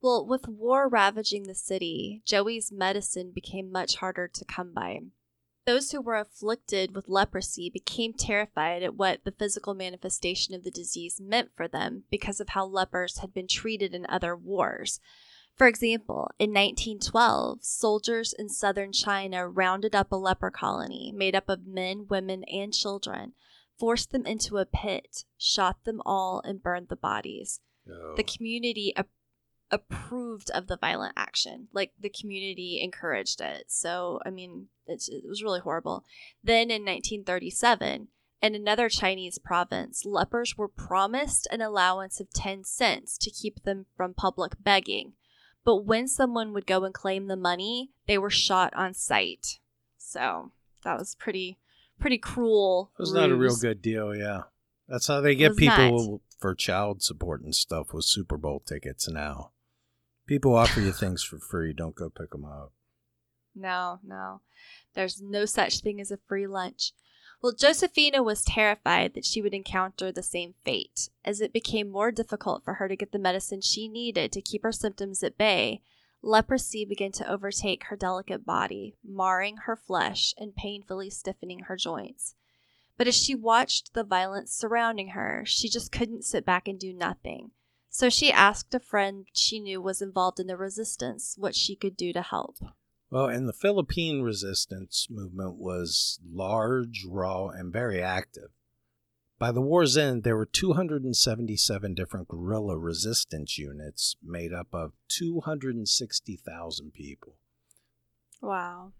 Well, 0.00 0.24
with 0.24 0.46
war 0.46 0.88
ravaging 0.88 1.44
the 1.44 1.56
city, 1.56 2.22
Joey's 2.24 2.70
medicine 2.70 3.32
became 3.34 3.72
much 3.72 3.96
harder 3.96 4.28
to 4.28 4.44
come 4.44 4.72
by. 4.72 5.00
Those 5.66 5.92
who 5.92 6.02
were 6.02 6.16
afflicted 6.16 6.94
with 6.94 7.08
leprosy 7.08 7.70
became 7.70 8.12
terrified 8.12 8.82
at 8.82 8.96
what 8.96 9.24
the 9.24 9.32
physical 9.32 9.72
manifestation 9.72 10.54
of 10.54 10.62
the 10.62 10.70
disease 10.70 11.20
meant 11.20 11.50
for 11.56 11.66
them 11.68 12.04
because 12.10 12.38
of 12.38 12.50
how 12.50 12.66
lepers 12.66 13.18
had 13.18 13.32
been 13.32 13.48
treated 13.48 13.94
in 13.94 14.04
other 14.06 14.36
wars. 14.36 15.00
For 15.56 15.66
example, 15.66 16.30
in 16.38 16.50
1912, 16.50 17.64
soldiers 17.64 18.34
in 18.34 18.48
southern 18.48 18.92
China 18.92 19.48
rounded 19.48 19.94
up 19.94 20.12
a 20.12 20.16
leper 20.16 20.50
colony 20.50 21.12
made 21.14 21.34
up 21.34 21.48
of 21.48 21.66
men, 21.66 22.06
women, 22.08 22.44
and 22.44 22.72
children, 22.74 23.32
forced 23.78 24.10
them 24.10 24.26
into 24.26 24.58
a 24.58 24.66
pit, 24.66 25.24
shot 25.38 25.84
them 25.84 26.02
all, 26.04 26.42
and 26.44 26.62
burned 26.62 26.88
the 26.88 26.96
bodies. 26.96 27.60
Oh. 27.88 28.14
The 28.16 28.24
community 28.24 28.92
approved 29.70 30.50
of 30.50 30.66
the 30.66 30.76
violent 30.76 31.14
action. 31.16 31.68
Like 31.72 31.92
the 31.98 32.08
community 32.08 32.80
encouraged 32.82 33.40
it. 33.40 33.64
So, 33.68 34.20
I 34.24 34.30
mean, 34.30 34.68
it's, 34.86 35.08
it 35.08 35.24
was 35.26 35.42
really 35.42 35.60
horrible. 35.60 36.04
Then 36.42 36.70
in 36.70 36.84
1937, 36.84 38.08
in 38.42 38.54
another 38.54 38.88
Chinese 38.88 39.38
province, 39.38 40.04
lepers 40.04 40.56
were 40.56 40.68
promised 40.68 41.48
an 41.50 41.62
allowance 41.62 42.20
of 42.20 42.32
10 42.32 42.64
cents 42.64 43.16
to 43.18 43.30
keep 43.30 43.62
them 43.62 43.86
from 43.96 44.12
public 44.12 44.52
begging. 44.62 45.14
But 45.64 45.86
when 45.86 46.08
someone 46.08 46.52
would 46.52 46.66
go 46.66 46.84
and 46.84 46.92
claim 46.92 47.26
the 47.26 47.36
money, 47.36 47.90
they 48.06 48.18
were 48.18 48.30
shot 48.30 48.74
on 48.74 48.92
sight. 48.92 49.60
So 49.96 50.52
that 50.84 50.98
was 50.98 51.14
pretty, 51.14 51.58
pretty 51.98 52.18
cruel. 52.18 52.92
It 52.98 53.02
was 53.02 53.14
not 53.14 53.30
a 53.30 53.34
real 53.34 53.56
good 53.56 53.80
deal, 53.80 54.14
yeah. 54.14 54.42
That's 54.88 55.06
how 55.06 55.22
they 55.22 55.34
get 55.34 55.56
people 55.56 56.20
for 56.38 56.54
child 56.54 57.02
support 57.02 57.40
and 57.40 57.54
stuff 57.54 57.94
with 57.94 58.04
Super 58.04 58.36
Bowl 58.36 58.60
tickets 58.66 59.08
now. 59.08 59.52
People 60.26 60.56
offer 60.56 60.80
you 60.80 60.92
things 60.92 61.22
for 61.22 61.38
free. 61.38 61.72
Don't 61.72 61.94
go 61.94 62.08
pick 62.08 62.30
them 62.30 62.44
up. 62.44 62.72
No, 63.54 64.00
no. 64.02 64.40
There's 64.94 65.20
no 65.20 65.44
such 65.44 65.80
thing 65.80 66.00
as 66.00 66.10
a 66.10 66.16
free 66.16 66.46
lunch. 66.46 66.92
Well, 67.42 67.52
Josefina 67.52 68.22
was 68.22 68.42
terrified 68.42 69.12
that 69.14 69.26
she 69.26 69.42
would 69.42 69.52
encounter 69.52 70.10
the 70.10 70.22
same 70.22 70.54
fate. 70.64 71.10
As 71.24 71.42
it 71.42 71.52
became 71.52 71.90
more 71.90 72.10
difficult 72.10 72.64
for 72.64 72.74
her 72.74 72.88
to 72.88 72.96
get 72.96 73.12
the 73.12 73.18
medicine 73.18 73.60
she 73.60 73.86
needed 73.86 74.32
to 74.32 74.40
keep 74.40 74.62
her 74.62 74.72
symptoms 74.72 75.22
at 75.22 75.36
bay, 75.36 75.82
leprosy 76.22 76.86
began 76.86 77.12
to 77.12 77.30
overtake 77.30 77.84
her 77.84 77.96
delicate 77.96 78.46
body, 78.46 78.96
marring 79.04 79.58
her 79.58 79.76
flesh 79.76 80.32
and 80.38 80.56
painfully 80.56 81.10
stiffening 81.10 81.60
her 81.60 81.76
joints. 81.76 82.34
But 82.96 83.08
as 83.08 83.14
she 83.14 83.34
watched 83.34 83.92
the 83.92 84.04
violence 84.04 84.52
surrounding 84.52 85.08
her, 85.08 85.42
she 85.44 85.68
just 85.68 85.92
couldn't 85.92 86.24
sit 86.24 86.46
back 86.46 86.66
and 86.66 86.78
do 86.78 86.94
nothing. 86.94 87.50
So 87.94 88.10
she 88.10 88.32
asked 88.32 88.74
a 88.74 88.80
friend 88.80 89.28
she 89.32 89.60
knew 89.60 89.80
was 89.80 90.02
involved 90.02 90.40
in 90.40 90.48
the 90.48 90.56
resistance 90.56 91.36
what 91.38 91.54
she 91.54 91.76
could 91.76 91.96
do 91.96 92.12
to 92.12 92.22
help. 92.22 92.56
Well, 93.08 93.26
and 93.26 93.48
the 93.48 93.52
Philippine 93.52 94.20
resistance 94.20 95.06
movement 95.08 95.58
was 95.58 96.18
large, 96.28 97.04
raw, 97.08 97.50
and 97.50 97.72
very 97.72 98.02
active. 98.02 98.50
By 99.38 99.52
the 99.52 99.60
war's 99.60 99.96
end, 99.96 100.24
there 100.24 100.36
were 100.36 100.44
277 100.44 101.94
different 101.94 102.26
guerrilla 102.26 102.76
resistance 102.76 103.58
units 103.58 104.16
made 104.20 104.52
up 104.52 104.74
of 104.74 104.94
260,000 105.06 106.92
people. 106.92 107.36
Wow. 108.42 108.90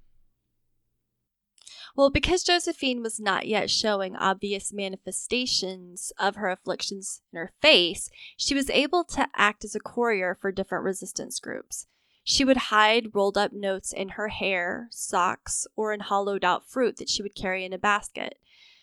Well, 1.96 2.10
because 2.10 2.42
Josephine 2.42 3.04
was 3.04 3.20
not 3.20 3.46
yet 3.46 3.70
showing 3.70 4.16
obvious 4.16 4.72
manifestations 4.72 6.12
of 6.18 6.34
her 6.34 6.50
afflictions 6.50 7.22
in 7.32 7.38
her 7.38 7.52
face, 7.62 8.10
she 8.36 8.52
was 8.52 8.68
able 8.68 9.04
to 9.04 9.28
act 9.36 9.64
as 9.64 9.76
a 9.76 9.80
courier 9.80 10.36
for 10.40 10.50
different 10.50 10.84
resistance 10.84 11.38
groups. 11.38 11.86
She 12.24 12.44
would 12.44 12.56
hide 12.56 13.14
rolled 13.14 13.38
up 13.38 13.52
notes 13.52 13.92
in 13.92 14.10
her 14.10 14.26
hair, 14.28 14.88
socks, 14.90 15.68
or 15.76 15.92
in 15.92 16.00
hollowed 16.00 16.44
out 16.44 16.68
fruit 16.68 16.96
that 16.96 17.08
she 17.08 17.22
would 17.22 17.36
carry 17.36 17.64
in 17.64 17.72
a 17.72 17.78
basket. 17.78 18.38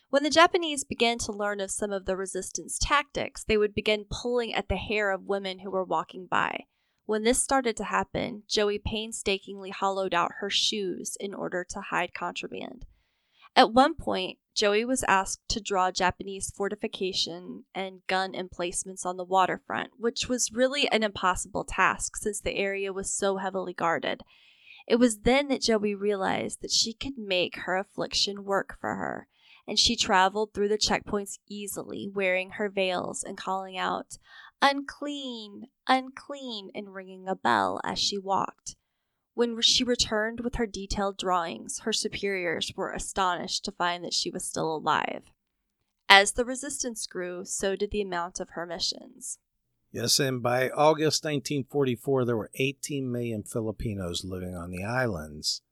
When 0.10 0.24
the 0.24 0.30
Japanese 0.30 0.86
began 0.86 1.18
to 1.20 1.34
learn 1.34 1.60
of 1.60 1.72
some 1.72 1.92
of 1.92 2.06
the 2.06 2.16
resistance 2.16 2.80
tactics, 2.80 3.44
they 3.44 3.58
would 3.58 3.76
begin 3.76 4.06
pulling 4.10 4.54
at 4.54 4.70
the 4.70 4.78
hair 4.78 5.12
of 5.12 5.26
women 5.26 5.60
who 5.60 5.72
were 5.72 5.84
walking 5.84 6.28
by. 6.28 6.66
When 7.06 7.24
this 7.24 7.44
started 7.44 7.76
to 7.78 7.86
happen, 7.86 8.44
Joey 8.48 8.80
painstakingly 8.80 9.72
hollowed 9.72 10.14
out 10.14 10.34
her 10.40 10.50
shoes 10.50 11.18
in 11.20 11.34
order 11.34 11.66
to 11.72 11.82
hide 11.82 12.14
contraband. 12.14 12.86
At 13.56 13.74
one 13.74 13.96
point, 13.96 14.40
Joey 14.56 14.86
was 14.86 15.04
asked 15.08 15.48
to 15.50 15.62
draw 15.62 15.92
Japanese 15.92 16.52
fortification 16.52 17.66
and 17.74 18.02
gun 18.08 18.34
emplacements 18.34 19.06
on 19.06 19.18
the 19.18 19.26
waterfront, 19.26 19.92
which 19.98 20.28
was 20.28 20.52
really 20.52 20.90
an 20.90 21.04
impossible 21.04 21.64
task 21.64 22.16
since 22.18 22.42
the 22.42 22.56
area 22.56 22.92
was 22.94 23.14
so 23.14 23.38
heavily 23.38 23.74
guarded. 23.74 24.22
It 24.88 24.96
was 24.98 25.20
then 25.20 25.48
that 25.50 25.62
Joey 25.62 25.96
realized 25.96 26.62
that 26.62 26.72
she 26.72 26.94
could 26.94 27.18
make 27.18 27.60
her 27.60 27.76
affliction 27.76 28.44
work 28.44 28.78
for 28.80 28.96
her, 28.96 29.28
and 29.68 29.78
she 29.78 29.96
traveled 29.96 30.54
through 30.54 30.70
the 30.70 30.78
checkpoints 30.78 31.40
easily, 31.48 32.10
wearing 32.14 32.52
her 32.52 32.70
veils 32.70 33.24
and 33.24 33.38
calling 33.38 33.78
out, 33.78 34.18
Unclean, 34.62 35.68
unclean, 35.88 36.72
and 36.76 36.94
ringing 36.94 37.28
a 37.28 37.36
bell 37.36 37.80
as 37.84 38.00
she 38.00 38.18
walked. 38.18 38.76
When 39.42 39.60
she 39.62 39.84
returned 39.84 40.42
with 40.42 40.58
her 40.58 40.68
detailed 40.68 41.18
drawings, 41.18 41.80
her 41.80 41.92
superiors 41.92 42.74
were 42.76 42.92
astonished 42.92 43.66
to 43.66 43.72
find 43.72 44.04
that 44.04 44.14
she 44.14 44.30
was 44.30 44.46
still 44.46 44.76
alive. 44.76 45.32
As 46.08 46.34
the 46.34 46.46
resistance 46.46 47.08
grew, 47.08 47.44
so 47.44 47.76
did 47.76 47.90
the 47.90 48.04
amount 48.04 48.40
of 48.40 48.50
her 48.50 48.68
missions. 48.68 49.40
Yes, 49.92 50.20
and 50.20 50.44
by 50.44 50.70
August 50.70 51.24
1944, 51.24 52.24
there 52.24 52.38
were 52.38 52.52
18 52.54 53.12
million 53.12 53.42
Filipinos 53.42 54.24
living 54.24 54.54
on 54.56 54.70
the 54.70 54.84
islands, 54.84 55.64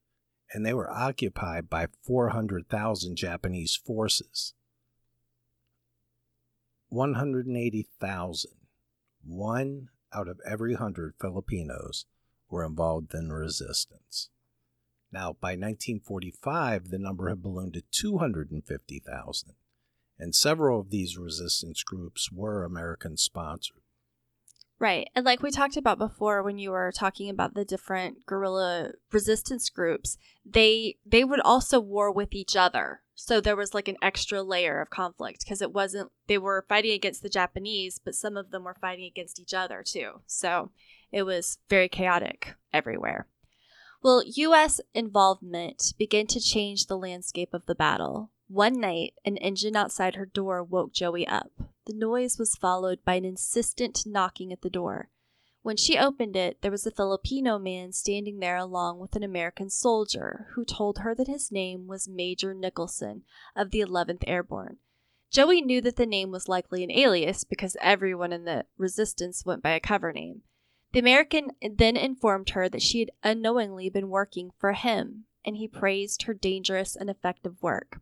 and 0.51 0.65
they 0.65 0.73
were 0.73 0.89
occupied 0.89 1.69
by 1.69 1.89
400,000 2.01 3.15
Japanese 3.17 3.75
forces. 3.75 4.55
180,000, 6.87 8.51
one 9.23 9.89
out 10.11 10.27
of 10.27 10.41
every 10.43 10.73
hundred 10.73 11.13
Filipinos, 11.21 12.07
were 12.49 12.65
involved 12.65 13.13
in 13.13 13.31
resistance. 13.31 14.29
Now, 15.11 15.35
by 15.39 15.51
1945, 15.51 16.89
the 16.89 16.99
number 16.99 17.29
had 17.29 17.41
ballooned 17.41 17.73
to 17.73 17.83
250,000, 17.91 19.53
and 20.19 20.35
several 20.35 20.79
of 20.79 20.91
these 20.91 21.17
resistance 21.17 21.83
groups 21.83 22.31
were 22.31 22.63
American 22.63 23.17
sponsored. 23.17 23.81
Right. 24.79 25.09
And 25.13 25.25
like 25.25 25.41
we 25.41 25.51
talked 25.51 25.75
about 25.75 25.97
before 25.97 26.41
when 26.41 26.57
you 26.57 26.71
were 26.71 26.93
talking 26.95 27.29
about 27.29 27.53
the 27.53 27.65
different 27.65 28.25
guerrilla 28.25 28.93
resistance 29.11 29.69
groups, 29.69 30.17
they 30.45 30.95
they 31.05 31.25
would 31.25 31.41
also 31.41 31.81
war 31.81 32.09
with 32.09 32.33
each 32.33 32.55
other. 32.55 33.01
So 33.13 33.41
there 33.41 33.57
was 33.57 33.73
like 33.73 33.89
an 33.89 33.97
extra 34.01 34.41
layer 34.41 34.79
of 34.79 34.89
conflict 34.89 35.43
because 35.43 35.61
it 35.61 35.73
wasn't 35.73 36.11
they 36.27 36.37
were 36.37 36.65
fighting 36.69 36.91
against 36.91 37.21
the 37.21 37.29
Japanese, 37.29 37.99
but 38.01 38.15
some 38.15 38.37
of 38.37 38.51
them 38.51 38.63
were 38.63 38.77
fighting 38.79 39.03
against 39.03 39.37
each 39.37 39.53
other 39.53 39.83
too. 39.85 40.21
So 40.27 40.71
it 41.11 41.23
was 41.23 41.57
very 41.69 41.89
chaotic 41.89 42.55
everywhere. 42.73 43.27
Well, 44.01 44.23
US 44.25 44.79
involvement 44.93 45.93
began 45.97 46.27
to 46.27 46.39
change 46.39 46.85
the 46.85 46.97
landscape 46.97 47.53
of 47.53 47.65
the 47.65 47.75
battle. 47.75 48.31
One 48.47 48.79
night, 48.79 49.13
an 49.25 49.37
engine 49.37 49.75
outside 49.75 50.15
her 50.15 50.25
door 50.25 50.63
woke 50.63 50.93
Joey 50.93 51.27
up. 51.27 51.51
The 51.85 51.93
noise 51.93 52.39
was 52.39 52.55
followed 52.55 53.03
by 53.03 53.15
an 53.15 53.25
insistent 53.25 54.03
knocking 54.05 54.53
at 54.53 54.61
the 54.61 54.69
door. 54.69 55.09
When 55.61 55.75
she 55.75 55.97
opened 55.97 56.35
it, 56.37 56.61
there 56.61 56.71
was 56.71 56.87
a 56.87 56.91
Filipino 56.91 57.59
man 57.59 57.91
standing 57.91 58.39
there 58.39 58.55
along 58.55 58.99
with 58.99 59.15
an 59.15 59.23
American 59.23 59.69
soldier 59.69 60.47
who 60.53 60.63
told 60.63 60.99
her 60.99 61.13
that 61.15 61.27
his 61.27 61.51
name 61.51 61.85
was 61.85 62.07
Major 62.07 62.53
Nicholson 62.53 63.23
of 63.55 63.71
the 63.71 63.81
11th 63.81 64.23
Airborne. 64.25 64.77
Joey 65.29 65.61
knew 65.61 65.81
that 65.81 65.97
the 65.97 66.05
name 66.05 66.31
was 66.31 66.47
likely 66.47 66.83
an 66.83 66.91
alias 66.91 67.43
because 67.43 67.75
everyone 67.81 68.31
in 68.31 68.45
the 68.45 68.65
resistance 68.77 69.45
went 69.45 69.61
by 69.61 69.71
a 69.71 69.79
cover 69.79 70.13
name. 70.13 70.41
The 70.91 70.99
American 70.99 71.51
then 71.61 71.95
informed 71.95 72.51
her 72.51 72.67
that 72.69 72.81
she 72.81 72.99
had 72.99 73.11
unknowingly 73.23 73.89
been 73.89 74.09
working 74.09 74.51
for 74.57 74.73
him, 74.73 75.25
and 75.45 75.57
he 75.57 75.67
praised 75.67 76.23
her 76.23 76.33
dangerous 76.33 76.95
and 76.95 77.09
effective 77.09 77.61
work. 77.61 78.01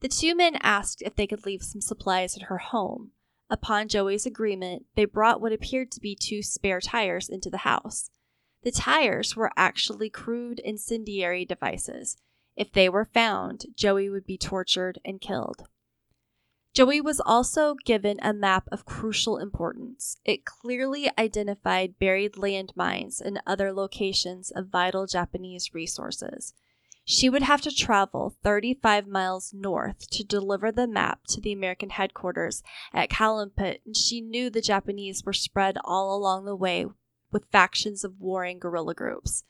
The 0.00 0.08
two 0.08 0.34
men 0.34 0.56
asked 0.62 1.02
if 1.02 1.16
they 1.16 1.26
could 1.26 1.44
leave 1.44 1.62
some 1.62 1.80
supplies 1.80 2.36
at 2.36 2.44
her 2.44 2.58
home. 2.58 3.12
Upon 3.50 3.88
Joey's 3.88 4.26
agreement, 4.26 4.86
they 4.94 5.04
brought 5.04 5.40
what 5.40 5.52
appeared 5.52 5.90
to 5.92 6.00
be 6.00 6.14
two 6.14 6.42
spare 6.42 6.80
tires 6.80 7.28
into 7.28 7.50
the 7.50 7.58
house. 7.58 8.10
The 8.62 8.70
tires 8.70 9.36
were 9.36 9.52
actually 9.56 10.08
crude 10.08 10.58
incendiary 10.60 11.44
devices. 11.44 12.16
If 12.56 12.72
they 12.72 12.88
were 12.88 13.04
found, 13.12 13.66
Joey 13.74 14.08
would 14.08 14.24
be 14.24 14.38
tortured 14.38 14.98
and 15.04 15.20
killed. 15.20 15.68
Joey 16.74 17.00
was 17.00 17.20
also 17.20 17.76
given 17.84 18.18
a 18.20 18.32
map 18.32 18.68
of 18.72 18.84
crucial 18.84 19.38
importance. 19.38 20.16
It 20.24 20.44
clearly 20.44 21.08
identified 21.16 22.00
buried 22.00 22.32
landmines 22.32 23.20
and 23.20 23.40
other 23.46 23.72
locations 23.72 24.50
of 24.50 24.70
vital 24.70 25.06
Japanese 25.06 25.72
resources. 25.72 26.52
She 27.04 27.30
would 27.30 27.42
have 27.42 27.60
to 27.60 27.70
travel 27.70 28.34
35 28.42 29.06
miles 29.06 29.54
north 29.54 30.10
to 30.10 30.24
deliver 30.24 30.72
the 30.72 30.88
map 30.88 31.20
to 31.28 31.40
the 31.40 31.52
American 31.52 31.90
headquarters 31.90 32.64
at 32.92 33.08
Calumpit, 33.08 33.78
and 33.86 33.96
she 33.96 34.20
knew 34.20 34.50
the 34.50 34.60
Japanese 34.60 35.22
were 35.24 35.32
spread 35.32 35.78
all 35.84 36.16
along 36.16 36.44
the 36.44 36.56
way 36.56 36.86
with 37.30 37.50
factions 37.52 38.02
of 38.02 38.18
warring 38.18 38.58
guerrilla 38.58 38.94
groups. 38.94 39.44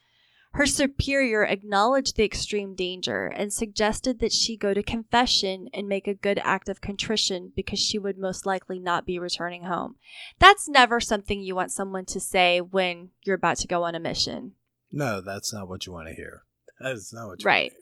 Her 0.55 0.67
superior 0.67 1.45
acknowledged 1.45 2.17
the 2.17 2.23
extreme 2.23 2.77
danger 2.77 3.27
and 3.27 3.53
suggested 3.53 4.21
that 4.21 4.33
she 4.33 4.57
go 4.57 4.73
to 4.73 4.85
confession 4.85 5.69
and 5.75 5.89
make 5.89 6.07
a 6.07 6.15
good 6.15 6.41
act 6.45 6.69
of 6.69 6.81
contrition 6.81 7.53
because 7.57 7.81
she 7.81 7.99
would 7.99 8.19
most 8.19 8.47
likely 8.47 8.79
not 8.79 9.05
be 9.05 9.19
returning 9.19 9.65
home. 9.65 9.97
That's 10.39 10.69
never 10.69 11.01
something 11.01 11.43
you 11.43 11.57
want 11.57 11.73
someone 11.73 12.05
to 12.05 12.21
say 12.21 12.61
when 12.61 13.11
you're 13.25 13.35
about 13.35 13.57
to 13.59 13.67
go 13.67 13.83
on 13.83 13.97
a 13.97 14.01
mission. 14.01 14.53
No, 14.93 15.21
that's 15.21 15.53
not 15.53 15.69
what 15.69 15.87
you 15.87 15.93
want 15.93 16.07
to 16.07 16.15
hear. 16.15 16.43
That's 16.79 17.13
not 17.13 17.27
what 17.27 17.43
you 17.43 17.47
Right. 17.47 17.73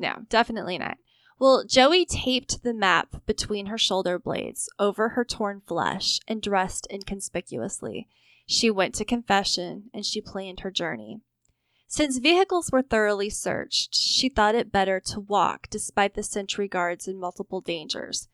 No, 0.00 0.24
definitely 0.28 0.78
not. 0.78 0.96
Well, 1.38 1.62
Joey 1.64 2.04
taped 2.04 2.64
the 2.64 2.74
map 2.74 3.24
between 3.24 3.66
her 3.66 3.78
shoulder 3.78 4.18
blades 4.18 4.68
over 4.80 5.10
her 5.10 5.24
torn 5.24 5.62
flesh 5.64 6.18
and 6.26 6.42
dressed 6.42 6.88
inconspicuously. 6.90 8.08
She 8.46 8.68
went 8.68 8.96
to 8.96 9.04
confession 9.04 9.90
and 9.94 10.04
she 10.04 10.20
planned 10.20 10.60
her 10.60 10.72
journey. 10.72 11.20
Since 11.90 12.18
vehicles 12.18 12.70
were 12.70 12.82
thoroughly 12.82 13.30
searched, 13.30 13.94
she 13.94 14.28
thought 14.28 14.54
it 14.54 14.70
better 14.70 15.00
to 15.06 15.20
walk 15.20 15.68
despite 15.70 16.12
the 16.12 16.22
sentry 16.22 16.68
guards 16.68 17.08
and 17.08 17.18
multiple 17.18 17.62
dangers. 17.62 18.28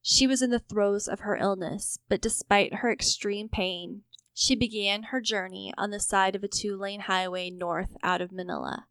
She 0.00 0.26
was 0.26 0.40
in 0.40 0.48
the 0.48 0.60
throes 0.60 1.06
of 1.06 1.20
her 1.20 1.36
illness, 1.36 1.98
but 2.08 2.22
despite 2.22 2.76
her 2.76 2.90
extreme 2.90 3.50
pain, 3.50 4.04
she 4.32 4.56
began 4.56 5.04
her 5.04 5.20
journey 5.20 5.74
on 5.76 5.90
the 5.90 6.00
side 6.00 6.34
of 6.34 6.42
a 6.42 6.48
two 6.48 6.74
lane 6.74 7.00
highway 7.00 7.50
north 7.50 7.96
out 8.02 8.22
of 8.22 8.32
Manila. 8.32 8.86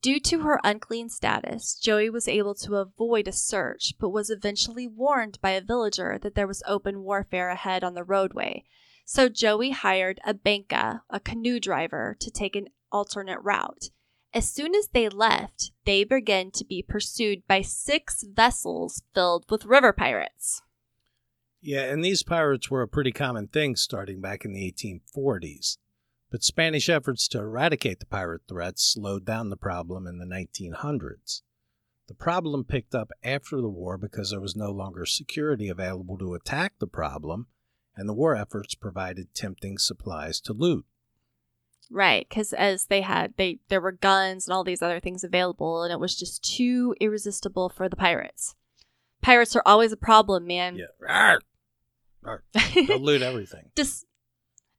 Due 0.00 0.18
to 0.18 0.40
her 0.40 0.58
unclean 0.64 1.10
status, 1.10 1.74
Joey 1.74 2.08
was 2.08 2.26
able 2.26 2.54
to 2.54 2.76
avoid 2.76 3.28
a 3.28 3.32
search, 3.32 3.92
but 4.00 4.08
was 4.08 4.30
eventually 4.30 4.88
warned 4.88 5.38
by 5.42 5.50
a 5.50 5.60
villager 5.60 6.18
that 6.22 6.34
there 6.34 6.46
was 6.46 6.62
open 6.66 7.02
warfare 7.02 7.50
ahead 7.50 7.84
on 7.84 7.92
the 7.92 8.04
roadway. 8.04 8.64
So 9.04 9.28
Joey 9.28 9.72
hired 9.72 10.18
a 10.24 10.32
banka, 10.32 11.02
a 11.10 11.20
canoe 11.20 11.60
driver, 11.60 12.16
to 12.18 12.30
take 12.30 12.56
an 12.56 12.68
alternate 12.92 13.40
route. 13.40 13.90
As 14.34 14.50
soon 14.50 14.74
as 14.74 14.88
they 14.88 15.08
left, 15.08 15.72
they 15.84 16.04
began 16.04 16.50
to 16.52 16.64
be 16.64 16.82
pursued 16.82 17.46
by 17.46 17.60
six 17.62 18.24
vessels 18.24 19.02
filled 19.14 19.44
with 19.50 19.64
river 19.64 19.92
pirates. 19.92 20.62
Yeah, 21.60 21.82
and 21.92 22.04
these 22.04 22.22
pirates 22.22 22.70
were 22.70 22.82
a 22.82 22.88
pretty 22.88 23.12
common 23.12 23.48
thing 23.48 23.76
starting 23.76 24.20
back 24.20 24.44
in 24.44 24.52
the 24.52 24.72
1840s. 24.72 25.78
But 26.30 26.42
Spanish 26.42 26.88
efforts 26.88 27.28
to 27.28 27.38
eradicate 27.40 28.00
the 28.00 28.06
pirate 28.06 28.42
threat 28.48 28.78
slowed 28.78 29.26
down 29.26 29.50
the 29.50 29.56
problem 29.56 30.06
in 30.06 30.18
the 30.18 30.24
1900s. 30.24 31.42
The 32.08 32.14
problem 32.14 32.64
picked 32.64 32.94
up 32.94 33.10
after 33.22 33.60
the 33.60 33.68
war 33.68 33.96
because 33.96 34.30
there 34.30 34.40
was 34.40 34.56
no 34.56 34.70
longer 34.70 35.06
security 35.06 35.68
available 35.68 36.18
to 36.18 36.34
attack 36.34 36.74
the 36.78 36.86
problem, 36.86 37.46
and 37.94 38.08
the 38.08 38.14
war 38.14 38.34
efforts 38.34 38.74
provided 38.74 39.34
tempting 39.34 39.78
supplies 39.78 40.40
to 40.42 40.52
loot. 40.52 40.86
Right, 41.92 42.26
because 42.26 42.54
as 42.54 42.86
they 42.86 43.02
had, 43.02 43.34
they 43.36 43.58
there 43.68 43.80
were 43.80 43.92
guns 43.92 44.46
and 44.46 44.54
all 44.54 44.64
these 44.64 44.80
other 44.80 44.98
things 44.98 45.24
available, 45.24 45.82
and 45.82 45.92
it 45.92 46.00
was 46.00 46.16
just 46.16 46.42
too 46.42 46.94
irresistible 47.00 47.68
for 47.68 47.86
the 47.86 47.96
pirates. 47.96 48.54
Pirates 49.20 49.54
are 49.54 49.62
always 49.66 49.92
a 49.92 49.96
problem, 49.96 50.46
man. 50.46 50.76
Yeah. 50.76 50.86
Rawr! 51.06 51.38
Rawr. 52.24 52.86
They'll 52.88 52.98
loot 52.98 53.20
everything. 53.20 53.72
Des- 53.74 54.06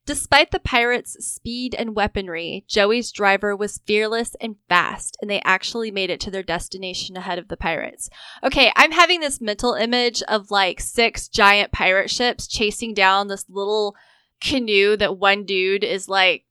despite 0.08 0.50
the 0.50 0.60
pirates' 0.60 1.24
speed 1.24 1.75
and 1.77 1.96
weaponry, 1.96 2.65
Joey's 2.67 3.12
driver 3.12 3.55
was 3.55 3.82
fearless 3.86 4.36
and 4.41 4.55
fast, 4.67 5.15
and 5.22 5.29
they 5.29 5.41
actually 5.46 5.91
made 5.91 6.10
it 6.10 6.20
to 6.22 6.32
their 6.32 6.41
destination 6.41 7.15
ahead 7.15 7.38
of 7.38 7.48
the 7.48 7.58
pirates. 7.58 8.10
Okay, 8.43 8.72
I'm 8.75 8.91
having 8.91 9.20
this 9.20 9.39
mental 9.39 9.75
image 9.75 10.24
of 10.24 10.50
like 10.50 10.79
six 10.79 11.27
giant 11.27 11.72
pirate 11.72 12.10
ships 12.10 12.48
chasing 12.48 12.96
down 12.96 13.27
this 13.27 13.46
little 13.48 13.96
canoe 14.41 14.98
that 14.98 15.20
one 15.20 15.46
dude 15.46 15.84
is 15.84 16.10
like 16.10 16.46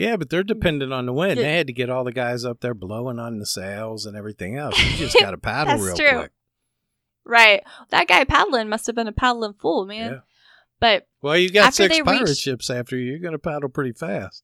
Yeah, 0.00 0.16
but 0.16 0.30
they're 0.30 0.42
mm. 0.42 0.48
dependent 0.48 0.94
on 0.94 1.04
the 1.04 1.12
wind. 1.12 1.38
They 1.38 1.56
had 1.58 1.66
to 1.66 1.74
get 1.74 1.90
all 1.90 2.04
the 2.04 2.12
guys 2.12 2.42
up 2.42 2.60
there 2.60 2.72
blowing 2.72 3.18
on 3.18 3.38
the 3.38 3.44
sails 3.44 4.06
and 4.06 4.16
everything 4.16 4.56
else. 4.56 4.82
You 4.82 4.96
just 4.96 5.14
got 5.20 5.32
to 5.32 5.36
paddle 5.38 5.74
That's 5.74 5.82
real 5.82 5.96
true. 5.96 6.18
quick. 6.20 6.32
Right. 7.26 7.62
That 7.90 8.08
guy 8.08 8.24
paddling 8.24 8.70
must 8.70 8.86
have 8.86 8.96
been 8.96 9.08
a 9.08 9.12
paddling 9.12 9.52
fool, 9.60 9.84
man. 9.84 10.12
Yeah. 10.12 10.18
But 10.80 11.06
Well, 11.20 11.36
you 11.36 11.50
got 11.50 11.74
six 11.74 12.00
pirate 12.00 12.28
reached- 12.28 12.40
ships 12.40 12.70
after 12.70 12.96
you. 12.96 13.10
You're 13.10 13.18
going 13.18 13.32
to 13.32 13.38
paddle 13.38 13.68
pretty 13.68 13.92
fast. 13.92 14.42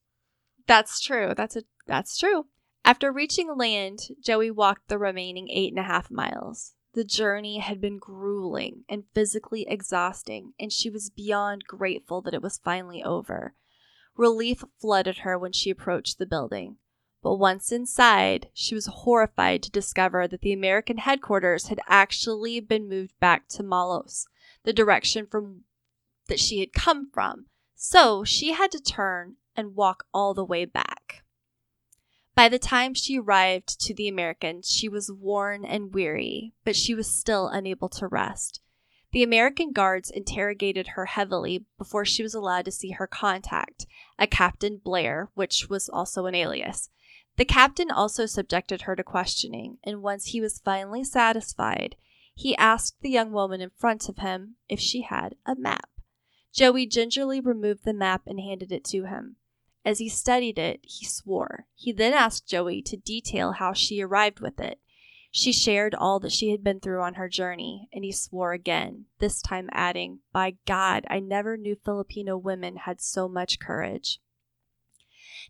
that's 0.67 1.01
true. 1.01 1.33
That's 1.35 1.57
a 1.57 1.63
that's 1.87 2.19
true. 2.19 2.47
After 2.85 3.11
reaching 3.11 3.57
land, 3.57 4.01
Joey 4.23 4.51
walked 4.51 4.89
the 4.89 4.99
remaining 4.99 5.49
eight 5.49 5.73
and 5.73 5.79
a 5.79 5.85
half 5.89 6.11
miles. 6.11 6.75
The 6.93 7.05
journey 7.05 7.59
had 7.59 7.81
been 7.81 7.99
grueling 7.99 8.85
and 8.91 9.05
physically 9.15 9.67
exhausting, 9.67 10.53
and 10.61 10.71
she 10.71 10.91
was 10.91 11.09
beyond 11.09 11.65
grateful 11.67 12.21
that 12.23 12.35
it 12.35 12.43
was 12.43 12.61
finally 12.63 13.03
over. 13.03 13.55
Relief 14.17 14.65
flooded 14.81 15.19
her 15.19 15.39
when 15.39 15.53
she 15.53 15.71
approached 15.71 16.19
the 16.19 16.27
building. 16.27 16.77
But 17.23 17.37
once 17.37 17.73
inside, 17.73 18.49
she 18.55 18.75
was 18.75 18.87
horrified 18.87 19.63
to 19.65 19.71
discover 19.71 20.29
that 20.29 20.43
the 20.43 20.53
American 20.53 20.99
headquarters 20.99 21.67
had 21.67 21.81
actually 21.89 22.61
been 22.61 22.89
moved 22.89 23.19
back 23.21 23.49
to 23.49 23.63
Malos, 23.63 24.27
the 24.63 24.73
direction 24.73 25.27
from 25.27 25.65
that 26.29 26.41
she 26.41 26.61
had 26.61 26.73
come 26.73 27.11
from. 27.13 27.47
So 27.75 28.25
she 28.25 28.53
had 28.53 28.71
to 28.73 28.81
turn 28.81 29.37
and 29.57 29.77
walk 29.77 30.07
all 30.13 30.35
the 30.35 30.45
way 30.45 30.65
back. 30.65 31.25
By 32.35 32.49
the 32.49 32.59
time 32.59 32.95
she 32.95 33.19
arrived 33.19 33.81
to 33.81 33.95
the 33.95 34.09
Americans, 34.09 34.71
she 34.71 34.89
was 34.89 35.11
worn 35.11 35.65
and 35.65 35.95
weary, 35.95 36.53
but 36.65 36.77
she 36.77 36.95
was 36.95 37.11
still 37.11 37.49
unable 37.49 37.89
to 37.91 38.07
rest. 38.07 38.61
The 39.17 39.23
American 39.23 39.73
guards 39.73 40.11
interrogated 40.11 40.89
her 40.89 41.07
heavily 41.07 41.65
before 41.79 42.05
she 42.05 42.23
was 42.23 42.35
allowed 42.35 42.67
to 42.67 42.71
see 42.71 42.91
her 42.91 43.07
contact, 43.07 43.87
a 44.19 44.27
Captain 44.27 44.77
Blair, 44.77 45.31
which 45.33 45.71
was 45.71 45.89
also 45.89 46.27
an 46.27 46.35
alias. 46.35 46.91
The 47.39 47.47
captain 47.47 47.91
also 47.91 48.27
subjected 48.27 48.83
her 48.83 48.95
to 48.95 49.03
questioning, 49.03 49.79
and 49.83 50.03
once 50.03 50.27
he 50.27 50.41
was 50.43 50.61
finally 50.63 51.03
satisfied, 51.03 51.97
he 52.35 52.55
asked 52.59 53.01
the 53.01 53.09
young 53.09 53.33
woman 53.33 53.63
in 53.63 53.71
front 53.71 54.07
of 54.11 54.19
him 54.19 54.57
if 54.69 54.81
she 54.81 55.01
had 55.01 55.35
a 55.47 55.57
map. 55.57 55.89
Joey 56.53 56.85
gingerly 56.85 57.41
removed 57.41 57.87
the 57.87 57.95
map 57.95 58.27
and 58.27 58.39
handed 58.39 58.71
it 58.71 58.85
to 58.85 59.05
him. 59.05 59.37
As 59.83 59.99
he 59.99 60.11
studied 60.11 60.59
it, 60.59 60.81
he 60.83 61.07
swore. 61.07 61.65
He 61.75 61.91
then 61.91 62.13
asked 62.13 62.47
Joey 62.47 62.83
to 62.83 62.99
detail 62.99 63.53
how 63.53 63.73
she 63.73 64.03
arrived 64.03 64.41
with 64.41 64.61
it. 64.61 64.79
She 65.37 65.53
shared 65.53 65.95
all 65.95 66.19
that 66.21 66.33
she 66.33 66.51
had 66.51 66.65
been 66.65 66.81
through 66.81 67.03
on 67.03 67.17
her 67.17 67.29
journey, 67.29 67.91
and 67.93 68.03
he 68.03 68.11
swore 68.11 68.55
again, 68.55 69.05
this 69.19 69.43
time 69.43 69.69
adding, 69.71 70.21
By 70.33 70.57
God, 70.67 71.05
I 71.11 71.21
never 71.21 71.59
knew 71.59 71.77
Filipino 71.77 72.39
women 72.39 72.77
had 72.77 73.03
so 73.03 73.29
much 73.29 73.61
courage. 73.61 74.19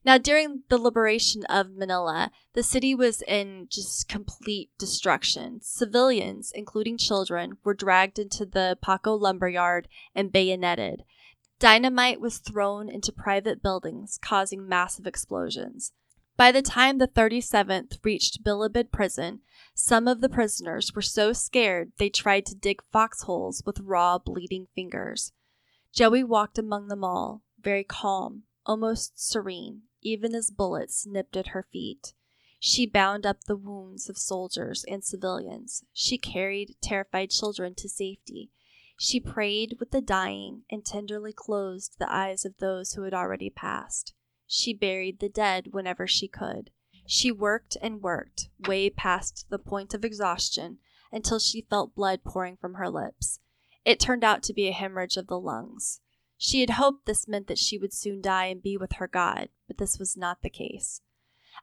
Now, 0.04 0.18
during 0.18 0.64
the 0.68 0.76
liberation 0.76 1.44
of 1.44 1.70
Manila, 1.70 2.32
the 2.52 2.64
city 2.64 2.96
was 2.96 3.22
in 3.28 3.68
just 3.70 4.08
complete 4.08 4.70
destruction. 4.76 5.60
Civilians, 5.62 6.50
including 6.52 6.98
children, 6.98 7.58
were 7.62 7.72
dragged 7.72 8.18
into 8.18 8.44
the 8.44 8.76
Paco 8.82 9.14
lumberyard 9.14 9.86
and 10.16 10.32
bayoneted. 10.32 11.04
Dynamite 11.60 12.20
was 12.20 12.38
thrown 12.38 12.88
into 12.88 13.12
private 13.12 13.62
buildings, 13.62 14.18
causing 14.20 14.66
massive 14.66 15.06
explosions. 15.06 15.92
By 16.36 16.52
the 16.52 16.60
time 16.60 16.98
the 16.98 17.08
37th 17.08 18.04
reached 18.04 18.44
Bilibid 18.44 18.92
prison, 18.92 19.40
some 19.74 20.06
of 20.06 20.20
the 20.20 20.28
prisoners 20.28 20.94
were 20.94 21.00
so 21.00 21.32
scared 21.32 21.92
they 21.96 22.10
tried 22.10 22.44
to 22.46 22.54
dig 22.54 22.82
foxholes 22.92 23.62
with 23.64 23.80
raw, 23.80 24.18
bleeding 24.18 24.66
fingers. 24.74 25.32
Joey 25.94 26.22
walked 26.22 26.58
among 26.58 26.88
them 26.88 27.02
all, 27.02 27.42
very 27.58 27.84
calm, 27.84 28.42
almost 28.66 29.18
serene, 29.18 29.84
even 30.02 30.34
as 30.34 30.50
bullets 30.50 31.06
nipped 31.06 31.38
at 31.38 31.48
her 31.48 31.66
feet. 31.72 32.12
She 32.58 32.86
bound 32.86 33.24
up 33.24 33.44
the 33.44 33.56
wounds 33.56 34.10
of 34.10 34.18
soldiers 34.18 34.84
and 34.86 35.02
civilians. 35.02 35.84
She 35.94 36.18
carried 36.18 36.76
terrified 36.82 37.30
children 37.30 37.74
to 37.76 37.88
safety. 37.88 38.50
She 38.98 39.20
prayed 39.20 39.76
with 39.80 39.90
the 39.90 40.02
dying 40.02 40.64
and 40.70 40.84
tenderly 40.84 41.32
closed 41.32 41.96
the 41.98 42.12
eyes 42.12 42.44
of 42.44 42.58
those 42.58 42.92
who 42.92 43.04
had 43.04 43.14
already 43.14 43.48
passed. 43.48 44.12
She 44.46 44.72
buried 44.72 45.18
the 45.18 45.28
dead 45.28 45.68
whenever 45.72 46.06
she 46.06 46.28
could. 46.28 46.70
She 47.06 47.30
worked 47.30 47.76
and 47.80 48.02
worked, 48.02 48.48
way 48.66 48.90
past 48.90 49.46
the 49.48 49.58
point 49.58 49.94
of 49.94 50.04
exhaustion, 50.04 50.78
until 51.12 51.38
she 51.38 51.66
felt 51.68 51.94
blood 51.94 52.24
pouring 52.24 52.56
from 52.56 52.74
her 52.74 52.90
lips. 52.90 53.40
It 53.84 54.00
turned 54.00 54.24
out 54.24 54.42
to 54.44 54.52
be 54.52 54.68
a 54.68 54.72
hemorrhage 54.72 55.16
of 55.16 55.28
the 55.28 55.38
lungs. 55.38 56.00
She 56.36 56.60
had 56.60 56.70
hoped 56.70 57.06
this 57.06 57.28
meant 57.28 57.46
that 57.46 57.58
she 57.58 57.78
would 57.78 57.94
soon 57.94 58.20
die 58.20 58.46
and 58.46 58.62
be 58.62 58.76
with 58.76 58.94
her 58.94 59.08
God, 59.08 59.48
but 59.66 59.78
this 59.78 59.98
was 59.98 60.16
not 60.16 60.42
the 60.42 60.50
case. 60.50 61.00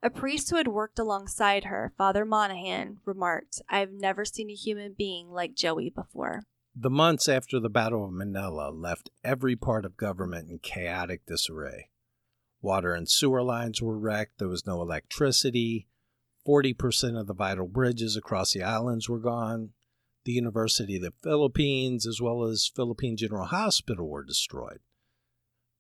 A 0.02 0.10
priest 0.10 0.50
who 0.50 0.56
had 0.56 0.68
worked 0.68 0.98
alongside 0.98 1.66
her, 1.66 1.94
Father 1.98 2.26
Monahan, 2.26 3.00
remarked, 3.06 3.62
I 3.70 3.80
have 3.80 3.92
never 3.92 4.26
seen 4.26 4.50
a 4.50 4.56
human 4.56 4.96
being 4.98 5.30
like 5.30 5.56
Joey 5.56 5.90
before. 5.90 6.42
The 6.76 6.90
months 6.90 7.30
after 7.30 7.60
the 7.60 7.70
Battle 7.70 8.06
of 8.06 8.12
Manila 8.12 8.72
left 8.72 9.12
every 9.24 9.56
part 9.56 9.86
of 9.86 9.96
government 9.96 10.50
in 10.50 10.60
chaotic 10.60 11.26
disarray. 11.28 11.90
Water 12.64 12.94
and 12.94 13.10
sewer 13.10 13.44
lines 13.44 13.82
were 13.82 14.00
wrecked, 14.00 14.40
there 14.40 14.48
was 14.48 14.66
no 14.66 14.82
electricity, 14.82 15.86
40% 16.48 17.20
of 17.20 17.28
the 17.28 17.34
vital 17.34 17.68
bridges 17.68 18.16
across 18.16 18.54
the 18.54 18.64
islands 18.64 19.10
were 19.10 19.20
gone, 19.20 19.72
the 20.24 20.32
University 20.32 20.96
of 20.96 21.02
the 21.02 21.12
Philippines, 21.12 22.08
as 22.08 22.22
well 22.22 22.44
as 22.44 22.72
Philippine 22.74 23.18
General 23.18 23.48
Hospital, 23.48 24.08
were 24.08 24.24
destroyed. 24.24 24.80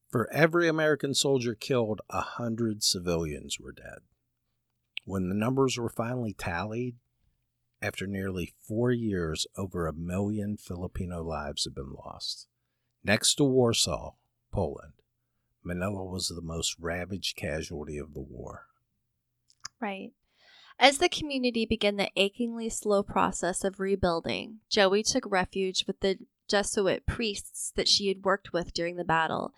For 0.09 0.29
every 0.33 0.67
American 0.67 1.13
soldier 1.13 1.55
killed, 1.55 2.01
a 2.09 2.19
hundred 2.19 2.83
civilians 2.83 3.61
were 3.61 3.71
dead. 3.71 3.99
When 5.05 5.29
the 5.29 5.35
numbers 5.35 5.77
were 5.77 5.87
finally 5.87 6.33
tallied, 6.33 6.97
after 7.81 8.05
nearly 8.05 8.53
four 8.59 8.91
years, 8.91 9.47
over 9.55 9.87
a 9.87 9.93
million 9.93 10.57
Filipino 10.57 11.23
lives 11.23 11.63
had 11.63 11.75
been 11.75 11.93
lost. 11.93 12.47
Next 13.05 13.35
to 13.35 13.45
Warsaw, 13.45 14.15
Poland, 14.51 14.92
Manila 15.63 16.03
was 16.03 16.27
the 16.27 16.41
most 16.41 16.75
ravaged 16.79 17.35
casualty 17.35 17.97
of 17.97 18.13
the 18.13 18.21
war. 18.21 18.67
Right. 19.79 20.11
As 20.79 20.97
the 20.97 21.09
community 21.09 21.65
began 21.65 21.97
the 21.97 22.09
achingly 22.15 22.69
slow 22.69 23.03
process 23.03 23.63
of 23.63 23.79
rebuilding, 23.79 24.59
Joey 24.69 25.03
took 25.03 25.23
refuge 25.29 25.85
with 25.85 25.99
the 25.99 26.17
Jesuit 26.49 27.05
priests 27.05 27.71
that 27.75 27.87
she 27.87 28.07
had 28.07 28.25
worked 28.25 28.53
with 28.53 28.73
during 28.73 28.95
the 28.95 29.03
battle. 29.03 29.53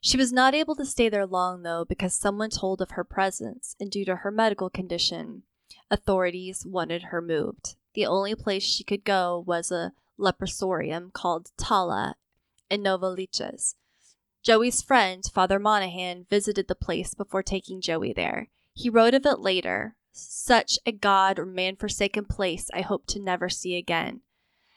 She 0.00 0.16
was 0.16 0.32
not 0.32 0.54
able 0.54 0.76
to 0.76 0.84
stay 0.84 1.08
there 1.08 1.26
long, 1.26 1.62
though, 1.62 1.84
because 1.84 2.14
someone 2.14 2.50
told 2.50 2.80
of 2.80 2.92
her 2.92 3.04
presence, 3.04 3.74
and 3.80 3.90
due 3.90 4.04
to 4.04 4.16
her 4.16 4.30
medical 4.30 4.70
condition, 4.70 5.42
authorities 5.90 6.64
wanted 6.64 7.04
her 7.04 7.20
moved. 7.20 7.76
The 7.94 8.06
only 8.06 8.34
place 8.34 8.62
she 8.62 8.84
could 8.84 9.04
go 9.04 9.42
was 9.44 9.72
a 9.72 9.92
leprosarium 10.18 11.12
called 11.12 11.50
Tala 11.56 12.14
in 12.70 12.82
Nova 12.82 13.06
Novaliches. 13.06 13.74
Joey's 14.42 14.82
friend, 14.82 15.24
Father 15.32 15.58
Monahan, 15.58 16.26
visited 16.30 16.68
the 16.68 16.74
place 16.74 17.14
before 17.14 17.42
taking 17.42 17.80
Joey 17.80 18.12
there. 18.12 18.48
He 18.72 18.88
wrote 18.88 19.14
of 19.14 19.26
it 19.26 19.40
later 19.40 19.96
Such 20.12 20.78
a 20.86 20.92
God 20.92 21.38
or 21.38 21.46
man 21.46 21.76
forsaken 21.76 22.24
place 22.24 22.70
I 22.72 22.80
hope 22.80 23.06
to 23.08 23.20
never 23.20 23.48
see 23.48 23.76
again. 23.76 24.20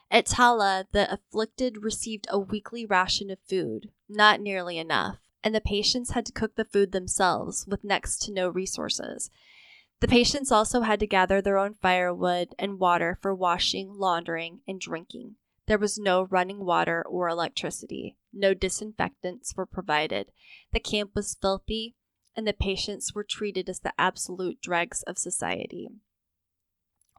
At 0.09 0.25
Tala, 0.25 0.87
the 0.91 1.11
afflicted 1.11 1.83
received 1.83 2.27
a 2.29 2.37
weekly 2.37 2.85
ration 2.85 3.29
of 3.29 3.39
food, 3.47 3.91
not 4.09 4.41
nearly 4.41 4.77
enough, 4.77 5.19
and 5.43 5.55
the 5.55 5.61
patients 5.61 6.11
had 6.11 6.25
to 6.25 6.33
cook 6.33 6.55
the 6.55 6.65
food 6.65 6.91
themselves 6.91 7.65
with 7.65 7.83
next 7.83 8.21
to 8.23 8.33
no 8.33 8.49
resources. 8.49 9.29
The 10.01 10.07
patients 10.07 10.51
also 10.51 10.81
had 10.81 10.99
to 10.99 11.07
gather 11.07 11.41
their 11.41 11.57
own 11.57 11.75
firewood 11.75 12.55
and 12.59 12.79
water 12.79 13.19
for 13.21 13.33
washing, 13.33 13.93
laundering, 13.93 14.61
and 14.67 14.81
drinking. 14.81 15.35
There 15.67 15.77
was 15.77 15.97
no 15.97 16.23
running 16.23 16.65
water 16.65 17.05
or 17.07 17.29
electricity. 17.29 18.17
No 18.33 18.53
disinfectants 18.53 19.55
were 19.55 19.65
provided. 19.65 20.31
The 20.71 20.79
camp 20.79 21.11
was 21.15 21.37
filthy, 21.41 21.95
and 22.35 22.47
the 22.47 22.53
patients 22.53 23.13
were 23.13 23.23
treated 23.23 23.69
as 23.69 23.79
the 23.79 23.93
absolute 23.97 24.61
dregs 24.61 25.03
of 25.03 25.17
society. 25.17 25.89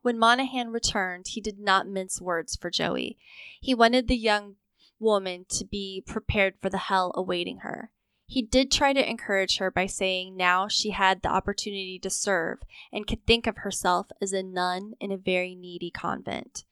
When 0.03 0.18
Monahan 0.18 0.70
returned, 0.70 1.29
he 1.29 1.40
did 1.40 1.59
not 1.59 1.87
mince 1.87 2.20
words 2.20 2.57
for 2.57 2.70
Joey. 2.70 3.18
He 3.61 3.75
wanted 3.75 4.09
the 4.09 4.16
young 4.16 4.57
woman 4.98 5.46
to 5.51 5.64
be 5.64 6.03
prepared 6.07 6.55
for 6.61 6.70
the 6.70 6.79
hell 6.79 7.12
awaiting 7.14 7.59
her. 7.59 7.90
He 8.27 8.42
did 8.42 8.72
try 8.72 8.94
to 8.94 9.11
encourage 9.11 9.59
her 9.59 9.70
by 9.70 9.87
saying 9.87 10.37
now 10.37 10.66
she 10.66 10.90
had 10.90 11.22
the 11.22 11.29
opportunity 11.29 11.98
to 12.03 12.09
serve 12.09 12.61
and 12.90 13.07
could 13.07 13.27
think 13.27 13.46
of 13.46 13.59
herself 13.59 14.07
as 14.22 14.33
a 14.33 14.42
nun 14.42 14.94
in 15.01 15.12
a 15.12 15.18
very 15.18 15.55
needy 15.55 15.90
convent. 15.90 16.64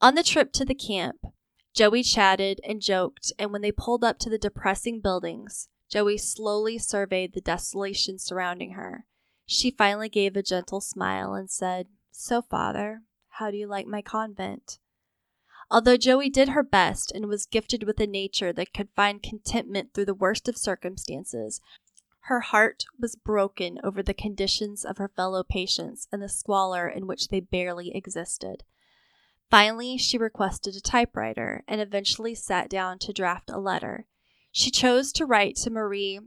On 0.00 0.14
the 0.14 0.22
trip 0.22 0.52
to 0.54 0.64
the 0.64 0.74
camp, 0.74 1.18
Joey 1.78 2.02
chatted 2.02 2.60
and 2.64 2.82
joked, 2.82 3.32
and 3.38 3.52
when 3.52 3.62
they 3.62 3.70
pulled 3.70 4.02
up 4.02 4.18
to 4.18 4.28
the 4.28 4.36
depressing 4.36 4.98
buildings, 4.98 5.68
Joey 5.88 6.18
slowly 6.18 6.76
surveyed 6.76 7.34
the 7.34 7.40
desolation 7.40 8.18
surrounding 8.18 8.72
her. 8.72 9.06
She 9.46 9.70
finally 9.70 10.08
gave 10.08 10.34
a 10.34 10.42
gentle 10.42 10.80
smile 10.80 11.34
and 11.34 11.48
said, 11.48 11.86
So, 12.10 12.42
Father, 12.42 13.02
how 13.28 13.52
do 13.52 13.56
you 13.56 13.68
like 13.68 13.86
my 13.86 14.02
convent? 14.02 14.80
Although 15.70 15.96
Joey 15.96 16.28
did 16.28 16.48
her 16.48 16.64
best 16.64 17.12
and 17.12 17.28
was 17.28 17.46
gifted 17.46 17.84
with 17.84 18.00
a 18.00 18.08
nature 18.08 18.52
that 18.54 18.74
could 18.74 18.88
find 18.96 19.22
contentment 19.22 19.94
through 19.94 20.06
the 20.06 20.14
worst 20.14 20.48
of 20.48 20.56
circumstances, 20.56 21.60
her 22.22 22.40
heart 22.40 22.86
was 22.98 23.14
broken 23.14 23.78
over 23.84 24.02
the 24.02 24.14
conditions 24.14 24.84
of 24.84 24.98
her 24.98 25.12
fellow 25.14 25.44
patients 25.44 26.08
and 26.10 26.20
the 26.20 26.28
squalor 26.28 26.88
in 26.88 27.06
which 27.06 27.28
they 27.28 27.38
barely 27.38 27.94
existed. 27.94 28.64
Finally, 29.50 29.96
she 29.96 30.18
requested 30.18 30.76
a 30.76 30.80
typewriter 30.80 31.64
and 31.66 31.80
eventually 31.80 32.34
sat 32.34 32.68
down 32.68 32.98
to 32.98 33.12
draft 33.12 33.50
a 33.50 33.58
letter. 33.58 34.06
She 34.52 34.70
chose 34.70 35.12
to 35.12 35.24
write 35.24 35.56
to 35.56 35.70
Marie 35.70 36.20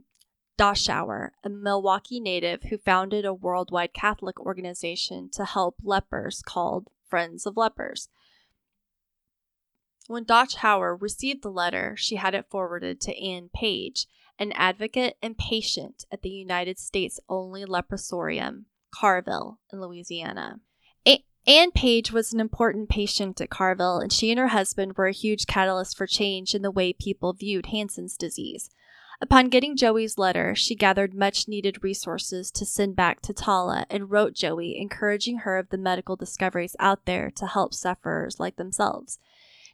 Dachauer, 0.58 1.30
a 1.44 1.48
Milwaukee 1.48 2.20
native 2.20 2.64
who 2.64 2.78
founded 2.78 3.24
a 3.24 3.34
worldwide 3.34 3.94
Catholic 3.94 4.40
organization 4.40 5.30
to 5.34 5.44
help 5.44 5.76
lepers 5.82 6.42
called 6.44 6.88
Friends 7.08 7.46
of 7.46 7.56
Lepers. 7.56 8.08
When 10.08 10.24
Dachauer 10.24 11.00
received 11.00 11.42
the 11.42 11.50
letter, 11.50 11.94
she 11.96 12.16
had 12.16 12.34
it 12.34 12.50
forwarded 12.50 13.00
to 13.02 13.16
Ann 13.16 13.50
Page, 13.54 14.06
an 14.38 14.50
advocate 14.52 15.16
and 15.22 15.38
patient 15.38 16.04
at 16.10 16.22
the 16.22 16.30
United 16.30 16.78
States 16.78 17.20
only 17.28 17.64
leprosarium, 17.64 18.64
Carville, 18.92 19.60
in 19.72 19.80
Louisiana. 19.80 20.60
Ann 21.44 21.72
Page 21.72 22.12
was 22.12 22.32
an 22.32 22.38
important 22.38 22.88
patient 22.88 23.40
at 23.40 23.50
Carville, 23.50 23.98
and 23.98 24.12
she 24.12 24.30
and 24.30 24.38
her 24.38 24.48
husband 24.48 24.96
were 24.96 25.08
a 25.08 25.12
huge 25.12 25.46
catalyst 25.46 25.96
for 25.96 26.06
change 26.06 26.54
in 26.54 26.62
the 26.62 26.70
way 26.70 26.92
people 26.92 27.32
viewed 27.32 27.66
Hansen's 27.66 28.16
disease. 28.16 28.70
Upon 29.20 29.48
getting 29.48 29.76
Joey's 29.76 30.18
letter, 30.18 30.54
she 30.54 30.76
gathered 30.76 31.14
much 31.14 31.48
needed 31.48 31.82
resources 31.82 32.50
to 32.52 32.64
send 32.64 32.94
back 32.94 33.20
to 33.22 33.32
Tala 33.32 33.86
and 33.90 34.10
wrote 34.10 34.34
Joey, 34.34 34.78
encouraging 34.78 35.38
her 35.38 35.58
of 35.58 35.70
the 35.70 35.78
medical 35.78 36.14
discoveries 36.14 36.76
out 36.78 37.06
there 37.06 37.30
to 37.32 37.46
help 37.46 37.74
sufferers 37.74 38.38
like 38.38 38.54
themselves. 38.54 39.18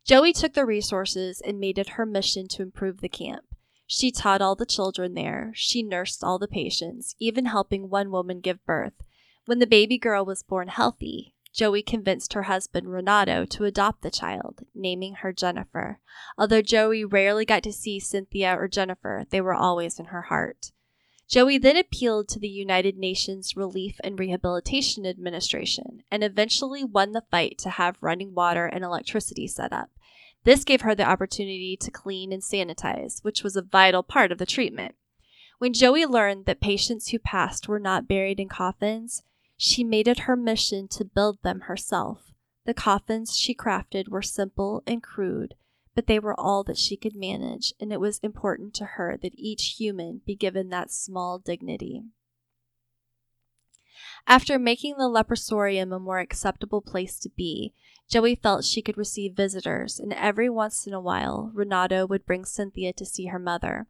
Joey 0.05 0.33
took 0.33 0.55
the 0.55 0.65
resources 0.65 1.43
and 1.43 1.61
made 1.61 1.79
it 1.79 1.91
her 1.91 2.07
mission 2.07 2.49
to 2.49 2.63
improve 2.63 3.03
the 3.03 3.11
camp. 3.11 3.45
She 3.87 4.11
taught 4.11 4.41
all 4.41 4.55
the 4.55 4.67
children 4.67 5.13
there. 5.13 5.53
She 5.55 5.83
nursed 5.83 6.25
all 6.25 6.39
the 6.39 6.49
patients, 6.49 7.15
even 7.19 7.45
helping 7.47 7.91
one 7.91 8.11
woman 8.11 8.41
give 8.41 8.65
birth. 8.65 8.95
When 9.45 9.59
the 9.61 9.67
baby 9.67 9.97
girl 9.97 10.27
was 10.27 10.43
born 10.43 10.69
healthy, 10.69 11.35
Joey 11.53 11.83
convinced 11.83 12.35
her 12.35 12.45
husband 12.45 12.93
Renato 12.93 13.45
to 13.47 13.65
adopt 13.65 14.03
the 14.03 14.11
child, 14.11 14.61
naming 14.75 15.15
her 15.17 15.33
Jennifer. 15.33 15.99
Although 16.37 16.63
Joey 16.63 17.05
rarely 17.05 17.45
got 17.45 17.63
to 17.65 17.73
see 17.73 17.99
Cynthia 17.99 18.55
or 18.57 18.69
Jennifer, 18.69 19.25
they 19.31 19.41
were 19.41 19.55
always 19.55 19.99
in 19.99 20.07
her 20.07 20.23
heart. 20.23 20.73
Joey 21.29 21.59
then 21.59 21.77
appealed 21.77 22.29
to 22.29 22.39
the 22.39 22.49
United 22.49 22.97
Nations 22.97 23.55
Relief 23.55 24.01
and 24.03 24.19
Rehabilitation 24.19 25.05
Administration 25.05 26.03
and 26.11 26.25
eventually 26.25 26.85
won 26.85 27.13
the 27.13 27.25
fight 27.31 27.59
to 27.59 27.71
have 27.71 27.99
running 28.01 28.35
water 28.35 28.65
and 28.65 28.83
electricity 28.83 29.47
set 29.47 29.73
up. 29.73 29.91
This 30.45 30.65
gave 30.65 30.81
her 30.81 30.95
the 30.95 31.09
opportunity 31.09 31.77
to 31.81 31.91
clean 31.91 32.33
and 32.33 32.43
sanitize, 32.43 33.23
which 33.23 33.43
was 33.43 33.57
a 33.57 33.63
vital 33.63 34.03
part 34.03 34.33
of 34.33 34.39
the 34.39 34.47
treatment. 34.47 34.95
When 35.59 35.75
Joey 35.75 36.07
learned 36.07 36.47
that 36.47 36.61
patients 36.61 37.09
who 37.09 37.19
passed 37.19 37.69
were 37.69 37.81
not 37.81 38.09
buried 38.09 38.41
in 38.41 38.49
coffins, 38.49 39.23
she 39.59 39.83
made 39.85 40.09
it 40.09 40.21
her 40.21 40.37
mission 40.37 40.87
to 40.89 41.05
build 41.05 41.43
them 41.43 41.63
herself. 41.63 42.33
The 42.65 42.73
coffins 42.73 43.37
she 43.37 43.55
crafted 43.55 44.09
were 44.09 44.23
simple 44.23 44.83
and 44.87 45.03
crude, 45.03 45.55
but 45.95 46.07
they 46.07 46.21
were 46.21 46.39
all 46.39 46.63
that 46.65 46.79
she 46.79 46.97
could 46.97 47.17
manage, 47.17 47.75
and 47.81 47.93
it 47.93 47.99
was 47.99 48.21
important 48.21 48.73
to 48.75 48.85
her 48.85 49.19
that 49.21 49.35
each 49.35 49.75
human 49.79 50.23
be 50.25 50.37
given 50.37 50.69
that 50.69 50.93
small 50.93 51.39
dignity. 51.39 52.05
After 54.27 54.59
making 54.59 54.97
the 54.97 55.09
leprosarium 55.09 55.93
a 55.93 55.99
more 55.99 56.21
acceptable 56.21 56.83
place 56.83 57.19
to 57.21 57.31
be, 57.31 57.75
Joey 58.09 58.37
felt 58.37 58.65
she 58.65 58.81
could 58.81 58.97
receive 58.97 59.35
visitors, 59.35 59.99
and 59.99 60.13
every 60.13 60.49
once 60.49 60.87
in 60.87 60.93
a 60.93 61.01
while, 61.01 61.51
Renato 61.53 62.07
would 62.07 62.25
bring 62.25 62.45
Cynthia 62.45 62.93
to 62.93 63.05
see 63.05 63.27
her 63.27 63.39
mother. 63.39 63.89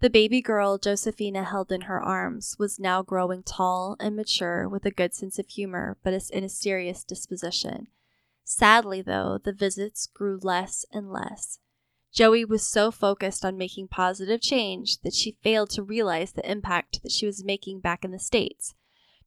The 0.00 0.08
baby 0.08 0.40
girl 0.40 0.78
Josefina 0.78 1.44
held 1.44 1.70
in 1.70 1.82
her 1.82 2.00
arms 2.00 2.56
was 2.58 2.80
now 2.80 3.02
growing 3.02 3.42
tall 3.42 3.96
and 4.00 4.16
mature 4.16 4.66
with 4.66 4.86
a 4.86 4.90
good 4.90 5.12
sense 5.12 5.38
of 5.38 5.46
humor, 5.50 5.98
but 6.02 6.14
in 6.30 6.42
a 6.42 6.48
serious 6.48 7.04
disposition. 7.04 7.88
Sadly, 8.42 9.02
though, 9.02 9.36
the 9.36 9.52
visits 9.52 10.06
grew 10.06 10.38
less 10.42 10.86
and 10.90 11.12
less. 11.12 11.58
Joey 12.14 12.46
was 12.46 12.66
so 12.66 12.90
focused 12.90 13.44
on 13.44 13.58
making 13.58 13.88
positive 13.88 14.40
change 14.40 15.02
that 15.02 15.12
she 15.12 15.36
failed 15.42 15.68
to 15.70 15.82
realize 15.82 16.32
the 16.32 16.50
impact 16.50 17.02
that 17.02 17.12
she 17.12 17.26
was 17.26 17.44
making 17.44 17.80
back 17.80 18.02
in 18.02 18.10
the 18.10 18.18
States. 18.18 18.74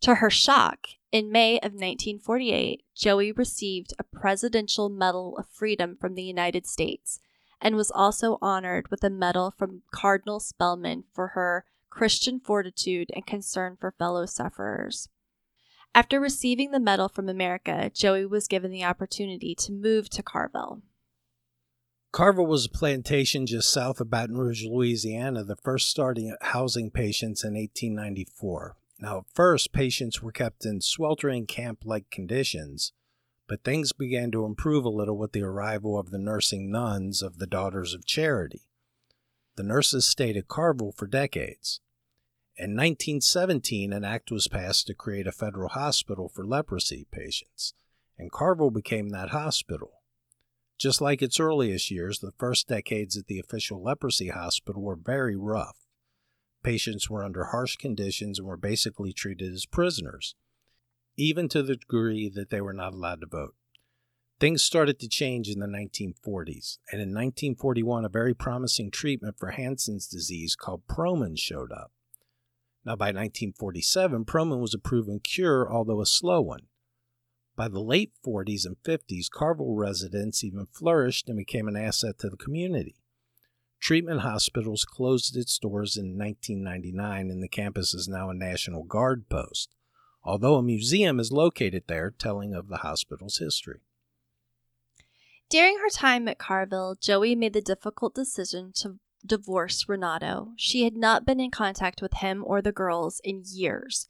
To 0.01 0.15
her 0.15 0.31
shock, 0.31 0.87
in 1.11 1.31
May 1.31 1.57
of 1.57 1.73
1948, 1.73 2.83
Joey 2.95 3.31
received 3.31 3.93
a 3.99 4.03
Presidential 4.03 4.89
Medal 4.89 5.37
of 5.37 5.47
Freedom 5.49 5.95
from 5.95 6.15
the 6.15 6.23
United 6.23 6.65
States 6.65 7.19
and 7.63 7.77
was 7.77 7.89
also 7.89 8.37
honored 8.41 8.91
with 8.91 9.03
a 9.03 9.09
medal 9.09 9.49
from 9.57 9.81
Cardinal 9.91 10.41
Spellman 10.41 11.05
for 11.13 11.29
her 11.29 11.63
Christian 11.89 12.39
fortitude 12.39 13.09
and 13.15 13.25
concern 13.25 13.77
for 13.79 13.95
fellow 13.97 14.25
sufferers. 14.25 15.07
After 15.95 16.19
receiving 16.19 16.71
the 16.71 16.79
medal 16.79 17.07
from 17.07 17.29
America, 17.29 17.89
Joey 17.93 18.25
was 18.25 18.47
given 18.47 18.71
the 18.71 18.83
opportunity 18.83 19.55
to 19.55 19.71
move 19.71 20.09
to 20.09 20.23
Carville. 20.23 20.81
Carville 22.11 22.45
was 22.45 22.65
a 22.65 22.69
plantation 22.69 23.45
just 23.45 23.71
south 23.71 24.01
of 24.01 24.09
Baton 24.09 24.37
Rouge, 24.37 24.65
Louisiana, 24.65 25.43
the 25.43 25.55
first 25.55 25.89
starting 25.89 26.35
housing 26.41 26.91
patients 26.91 27.43
in 27.43 27.53
1894. 27.53 28.75
Now, 28.99 29.19
at 29.19 29.23
first, 29.33 29.71
patients 29.71 30.21
were 30.21 30.31
kept 30.31 30.65
in 30.65 30.81
sweltering 30.81 31.45
camp 31.45 31.79
like 31.85 32.09
conditions, 32.11 32.91
but 33.47 33.63
things 33.63 33.93
began 33.93 34.31
to 34.31 34.45
improve 34.45 34.85
a 34.85 34.89
little 34.89 35.17
with 35.17 35.31
the 35.33 35.43
arrival 35.43 35.99
of 35.99 36.11
the 36.11 36.17
nursing 36.17 36.71
nuns 36.71 37.21
of 37.21 37.39
the 37.39 37.47
Daughters 37.47 37.93
of 37.93 38.05
Charity. 38.05 38.63
The 39.55 39.63
nurses 39.63 40.05
stayed 40.05 40.37
at 40.37 40.47
Carville 40.47 40.93
for 40.93 41.07
decades. 41.07 41.79
In 42.55 42.71
1917, 42.71 43.91
an 43.91 44.03
act 44.03 44.31
was 44.31 44.47
passed 44.47 44.87
to 44.87 44.93
create 44.93 45.27
a 45.27 45.31
federal 45.31 45.69
hospital 45.69 46.29
for 46.29 46.45
leprosy 46.45 47.07
patients, 47.11 47.73
and 48.17 48.31
Carville 48.31 48.71
became 48.71 49.09
that 49.09 49.29
hospital. 49.29 50.01
Just 50.79 51.01
like 51.01 51.21
its 51.21 51.39
earliest 51.39 51.91
years, 51.91 52.19
the 52.19 52.33
first 52.37 52.67
decades 52.67 53.17
at 53.17 53.27
the 53.27 53.39
official 53.39 53.81
leprosy 53.81 54.29
hospital 54.29 54.81
were 54.81 54.95
very 54.95 55.35
rough. 55.35 55.77
Patients 56.63 57.09
were 57.09 57.23
under 57.23 57.45
harsh 57.45 57.75
conditions 57.75 58.39
and 58.39 58.47
were 58.47 58.57
basically 58.57 59.13
treated 59.13 59.53
as 59.53 59.65
prisoners, 59.65 60.35
even 61.17 61.47
to 61.49 61.61
the 61.61 61.75
degree 61.75 62.29
that 62.29 62.49
they 62.49 62.61
were 62.61 62.73
not 62.73 62.93
allowed 62.93 63.21
to 63.21 63.27
vote. 63.27 63.55
Things 64.39 64.63
started 64.63 64.99
to 64.99 65.07
change 65.07 65.47
in 65.47 65.59
the 65.59 65.67
1940s, 65.67 66.79
and 66.91 67.01
in 67.01 67.09
1941, 67.09 68.03
a 68.03 68.09
very 68.09 68.33
promising 68.33 68.91
treatment 68.91 69.37
for 69.39 69.51
Hansen's 69.51 70.07
disease 70.07 70.55
called 70.55 70.87
Promin 70.87 71.37
showed 71.37 71.71
up. 71.71 71.91
Now, 72.85 72.95
by 72.95 73.07
1947, 73.07 74.25
Promin 74.25 74.59
was 74.59 74.73
a 74.73 74.79
proven 74.79 75.19
cure, 75.19 75.71
although 75.71 76.01
a 76.01 76.05
slow 76.05 76.41
one. 76.41 76.67
By 77.55 77.67
the 77.67 77.79
late 77.79 78.11
40s 78.25 78.65
and 78.65 78.75
50s, 78.83 79.29
Carville 79.29 79.75
residents 79.75 80.43
even 80.43 80.65
flourished 80.65 81.29
and 81.29 81.37
became 81.37 81.67
an 81.67 81.77
asset 81.77 82.17
to 82.19 82.29
the 82.29 82.35
community. 82.35 82.95
Treatment 83.79 84.21
Hospitals 84.21 84.85
closed 84.85 85.37
its 85.37 85.57
doors 85.59 85.95
in 85.95 86.17
1999, 86.17 87.29
and 87.29 87.43
the 87.43 87.47
campus 87.47 87.93
is 87.93 88.07
now 88.07 88.29
a 88.29 88.33
National 88.33 88.83
Guard 88.83 89.29
post, 89.29 89.69
although 90.23 90.55
a 90.55 90.63
museum 90.63 91.19
is 91.19 91.31
located 91.31 91.83
there 91.87 92.11
telling 92.11 92.53
of 92.53 92.67
the 92.67 92.77
hospital's 92.77 93.37
history. 93.37 93.81
During 95.49 95.77
her 95.79 95.89
time 95.89 96.27
at 96.27 96.39
Carville, 96.39 96.95
Joey 96.99 97.35
made 97.35 97.53
the 97.53 97.61
difficult 97.61 98.15
decision 98.15 98.71
to 98.77 98.99
divorce 99.25 99.87
Renato. 99.87 100.53
She 100.57 100.83
had 100.83 100.95
not 100.95 101.25
been 101.25 101.39
in 101.39 101.51
contact 101.51 102.01
with 102.01 102.13
him 102.15 102.43
or 102.45 102.61
the 102.61 102.71
girls 102.71 103.21
in 103.23 103.43
years. 103.45 104.09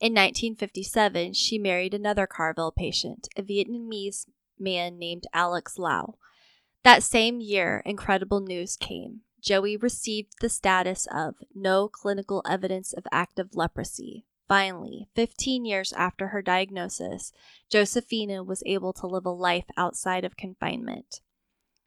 In 0.00 0.12
1957, 0.12 1.32
she 1.34 1.58
married 1.58 1.94
another 1.94 2.26
Carville 2.26 2.72
patient, 2.72 3.28
a 3.36 3.42
Vietnamese 3.42 4.26
man 4.58 4.98
named 4.98 5.26
Alex 5.32 5.78
Lau. 5.78 6.16
That 6.82 7.02
same 7.02 7.40
year, 7.40 7.82
incredible 7.86 8.40
news 8.40 8.76
came. 8.76 9.20
Joey 9.40 9.76
received 9.76 10.34
the 10.40 10.48
status 10.48 11.06
of 11.12 11.36
no 11.54 11.88
clinical 11.88 12.42
evidence 12.48 12.92
of 12.92 13.06
active 13.12 13.54
leprosy. 13.54 14.24
Finally, 14.52 15.08
15 15.14 15.64
years 15.64 15.94
after 15.94 16.28
her 16.28 16.42
diagnosis, 16.42 17.32
Josefina 17.70 18.44
was 18.44 18.62
able 18.66 18.92
to 18.92 19.06
live 19.06 19.24
a 19.24 19.30
life 19.30 19.64
outside 19.78 20.26
of 20.26 20.36
confinement. 20.36 21.22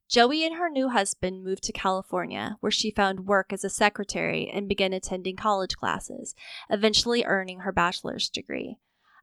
Joey 0.09 0.43
and 0.43 0.55
her 0.55 0.67
new 0.67 0.89
husband 0.89 1.43
moved 1.43 1.61
to 1.65 1.71
California, 1.71 2.57
where 2.61 2.71
she 2.71 2.89
found 2.89 3.27
work 3.27 3.53
as 3.53 3.63
a 3.63 3.69
secretary 3.69 4.49
and 4.51 4.67
began 4.67 4.93
attending 4.93 5.35
college 5.35 5.75
classes, 5.75 6.33
eventually 6.67 7.23
earning 7.23 7.59
her 7.59 7.71
bachelor's 7.71 8.29
degree. 8.29 8.79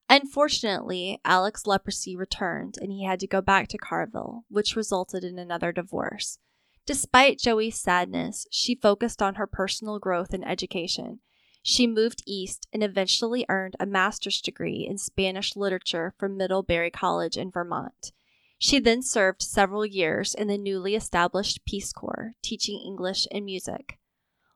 Unfortunately, 0.08 1.20
Alex's 1.24 1.66
leprosy 1.66 2.14
returned 2.14 2.76
and 2.80 2.92
he 2.92 3.04
had 3.04 3.18
to 3.18 3.26
go 3.26 3.40
back 3.40 3.66
to 3.70 3.76
Carville, 3.76 4.44
which 4.50 4.76
resulted 4.76 5.24
in 5.24 5.40
another 5.40 5.72
divorce. 5.72 6.38
Despite 6.86 7.40
Joey's 7.40 7.80
sadness, 7.80 8.46
she 8.52 8.76
focused 8.76 9.20
on 9.20 9.34
her 9.34 9.48
personal 9.48 9.98
growth 9.98 10.32
and 10.32 10.46
education. 10.46 11.18
She 11.62 11.86
moved 11.86 12.24
east 12.26 12.66
and 12.72 12.82
eventually 12.82 13.46
earned 13.48 13.76
a 13.78 13.86
master's 13.86 14.40
degree 14.40 14.84
in 14.88 14.98
Spanish 14.98 15.54
literature 15.54 16.12
from 16.18 16.36
Middlebury 16.36 16.90
College 16.90 17.36
in 17.36 17.52
Vermont. 17.52 18.12
She 18.58 18.80
then 18.80 19.02
served 19.02 19.42
several 19.42 19.86
years 19.86 20.34
in 20.34 20.48
the 20.48 20.58
newly 20.58 20.94
established 20.94 21.64
Peace 21.64 21.92
Corps, 21.92 22.34
teaching 22.42 22.80
English 22.84 23.26
and 23.30 23.44
music. 23.44 23.98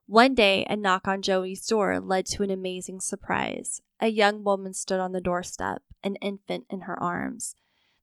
One 0.07 0.35
day, 0.35 0.65
a 0.69 0.77
knock 0.77 1.09
on 1.09 1.23
Joey's 1.23 1.67
door 1.67 1.99
led 1.99 2.27
to 2.27 2.43
an 2.43 2.51
amazing 2.51 3.01
surprise. 3.01 3.83
A 4.01 4.09
young 4.09 4.45
woman 4.45 4.75
stood 4.75 5.01
on 5.01 5.13
the 5.13 5.21
doorstep, 5.21 5.83
an 6.05 6.17
infant 6.17 6.67
in 6.71 6.83
her 6.83 7.01
arms. 7.03 7.55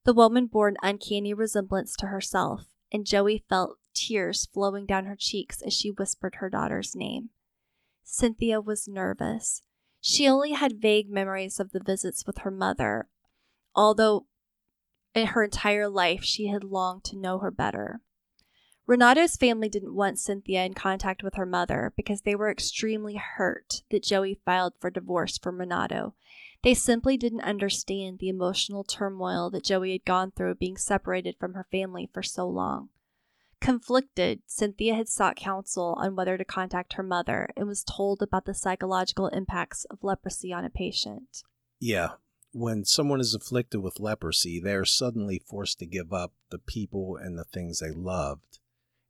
The 0.04 0.14
woman 0.14 0.48
bore 0.48 0.68
an 0.68 0.78
uncanny 0.84 1.34
resemblance 1.34 1.96
to 1.98 2.08
herself, 2.08 2.68
and 2.92 3.06
Joey 3.06 3.44
felt 3.48 3.80
tears 3.94 4.46
flowing 4.54 4.86
down 4.86 5.06
her 5.06 5.16
cheeks 5.18 5.62
as 5.62 5.74
she 5.74 5.92
whispered 5.92 6.36
her 6.36 6.50
daughter's 6.50 6.96
name. 6.96 7.30
Cynthia 8.04 8.62
was 8.62 8.88
nervous. 8.88 9.62
She 10.02 10.28
only 10.28 10.52
had 10.52 10.82
vague 10.82 11.10
memories 11.10 11.60
of 11.60 11.72
the 11.72 11.80
visits 11.80 12.26
with 12.26 12.40
her 12.40 12.52
mother, 12.52 13.08
although 13.74 14.26
in 15.16 15.28
her 15.28 15.44
entire 15.44 15.88
life, 15.88 16.24
she 16.24 16.48
had 16.48 16.64
longed 16.64 17.04
to 17.06 17.18
know 17.18 17.40
her 17.40 17.52
better. 17.52 18.02
Renato's 18.86 19.38
family 19.38 19.70
didn't 19.70 19.96
want 19.96 20.20
Cynthia 20.20 20.66
in 20.66 20.74
contact 20.74 21.24
with 21.24 21.36
her 21.36 21.46
mother 21.46 21.94
because 21.96 22.22
they 22.22 22.36
were 22.36 22.52
extremely 22.52 23.16
hurt 23.16 23.84
that 23.92 24.04
Joey 24.04 24.40
filed 24.44 24.74
for 24.80 24.90
divorce 24.90 25.38
from 25.38 25.60
Renato. 25.60 26.16
They 26.64 26.74
simply 26.74 27.16
didn't 27.16 27.42
understand 27.42 28.20
the 28.20 28.30
emotional 28.30 28.84
turmoil 28.84 29.50
that 29.52 29.64
Joey 29.64 29.94
had 29.94 30.06
gone 30.06 30.32
through 30.32 30.56
being 30.56 30.78
separated 30.78 31.38
from 31.40 31.54
her 31.54 31.68
family 31.72 32.10
for 32.14 32.24
so 32.24 32.48
long. 32.48 32.90
Conflicted, 33.64 34.42
Cynthia 34.46 34.94
had 34.94 35.08
sought 35.08 35.38
counsel 35.38 35.96
on 35.98 36.18
whether 36.18 36.38
to 36.38 36.44
contact 36.44 36.94
her 36.94 37.04
mother 37.04 37.48
and 37.56 37.66
was 37.66 37.82
told 37.82 38.22
about 38.22 38.44
the 38.44 38.54
psychological 38.54 39.28
impacts 39.30 39.86
of 39.86 40.04
leprosy 40.04 40.52
on 40.52 40.66
a 40.66 40.70
patient. 40.70 41.44
Yeah, 41.80 42.10
when 42.52 42.84
someone 42.84 43.22
is 43.22 43.34
afflicted 43.34 43.82
with 43.82 44.02
leprosy, 44.02 44.60
they 44.60 44.74
are 44.74 44.84
suddenly 44.84 45.40
forced 45.40 45.80
to 45.80 45.86
give 45.86 46.12
up 46.12 46.34
the 46.50 46.60
people 46.60 47.16
and 47.16 47.40
the 47.40 47.46
things 47.46 47.80
they 47.80 47.92
loved 47.92 48.60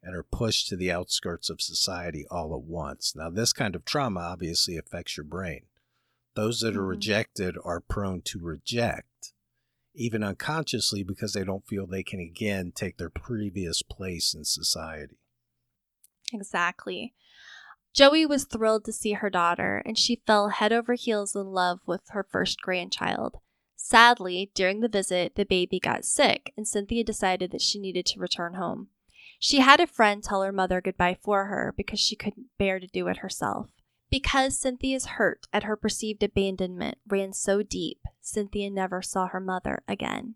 and 0.03 0.15
are 0.15 0.21
pushed 0.21 0.67
to 0.67 0.75
the 0.75 0.91
outskirts 0.91 1.49
of 1.49 1.59
society 1.59 2.27
all 2.29 2.53
at 2.53 2.61
once. 2.61 3.15
Now, 3.15 3.31
this 3.31 3.53
kind 3.53 3.75
of 3.75 3.85
trauma 3.85 4.19
obviously 4.19 4.77
affects 4.77 5.17
your 5.17 5.23
brain. 5.23 5.61
Those 6.35 6.59
that 6.59 6.75
are 6.75 6.81
mm-hmm. 6.81 6.89
rejected 6.89 7.57
are 7.63 7.79
prone 7.79 8.21
to 8.25 8.39
reject, 8.39 9.07
even 9.95 10.23
unconsciously, 10.23 11.03
because 11.03 11.33
they 11.33 11.43
don't 11.43 11.67
feel 11.67 11.85
they 11.85 12.03
can 12.03 12.19
again 12.19 12.71
take 12.73 12.97
their 12.97 13.09
previous 13.09 13.81
place 13.81 14.33
in 14.33 14.43
society. 14.43 15.17
Exactly. 16.33 17.13
Joey 17.93 18.25
was 18.25 18.45
thrilled 18.45 18.85
to 18.85 18.91
see 18.91 19.13
her 19.13 19.29
daughter, 19.29 19.83
and 19.85 19.97
she 19.97 20.23
fell 20.25 20.49
head 20.49 20.73
over 20.73 20.95
heels 20.95 21.35
in 21.35 21.47
love 21.47 21.79
with 21.85 22.01
her 22.09 22.25
first 22.29 22.59
grandchild. 22.61 23.37
Sadly, 23.75 24.49
during 24.55 24.79
the 24.79 24.87
visit, 24.87 25.35
the 25.35 25.45
baby 25.45 25.79
got 25.79 26.05
sick, 26.05 26.53
and 26.57 26.67
Cynthia 26.67 27.03
decided 27.03 27.51
that 27.51 27.61
she 27.61 27.79
needed 27.79 28.05
to 28.07 28.19
return 28.19 28.55
home. 28.55 28.87
She 29.37 29.59
had 29.59 29.79
a 29.79 29.87
friend 29.87 30.23
tell 30.23 30.41
her 30.41 30.51
mother 30.51 30.81
goodbye 30.81 31.17
for 31.21 31.45
her 31.45 31.73
because 31.75 31.99
she 31.99 32.15
couldn't 32.15 32.47
bear 32.57 32.79
to 32.79 32.87
do 32.87 33.07
it 33.07 33.17
herself. 33.17 33.67
Because 34.13 34.59
Cynthia's 34.59 35.07
hurt 35.17 35.47
at 35.51 35.63
her 35.63 35.75
perceived 35.75 36.21
abandonment 36.21 36.99
ran 37.07 37.33
so 37.33 37.63
deep, 37.63 37.97
Cynthia 38.21 38.69
never 38.69 39.01
saw 39.01 39.25
her 39.25 39.39
mother 39.39 39.81
again. 39.87 40.35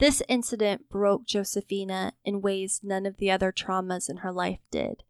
This 0.00 0.20
incident 0.28 0.88
broke 0.88 1.24
Josefina 1.24 2.14
in 2.24 2.42
ways 2.42 2.80
none 2.82 3.06
of 3.06 3.18
the 3.18 3.30
other 3.30 3.52
traumas 3.52 4.10
in 4.10 4.16
her 4.16 4.32
life 4.32 4.58
did. 4.72 5.04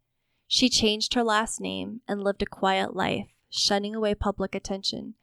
She 0.45 0.69
changed 0.69 1.15
her 1.15 1.23
last 1.23 1.59
name 1.59 2.01
and 2.07 2.23
lived 2.23 2.43
a 2.43 2.45
quiet 2.45 2.95
life, 2.95 3.29
shunning 3.49 3.95
away 3.95 4.13
public 4.13 4.53
attention. 4.53 5.15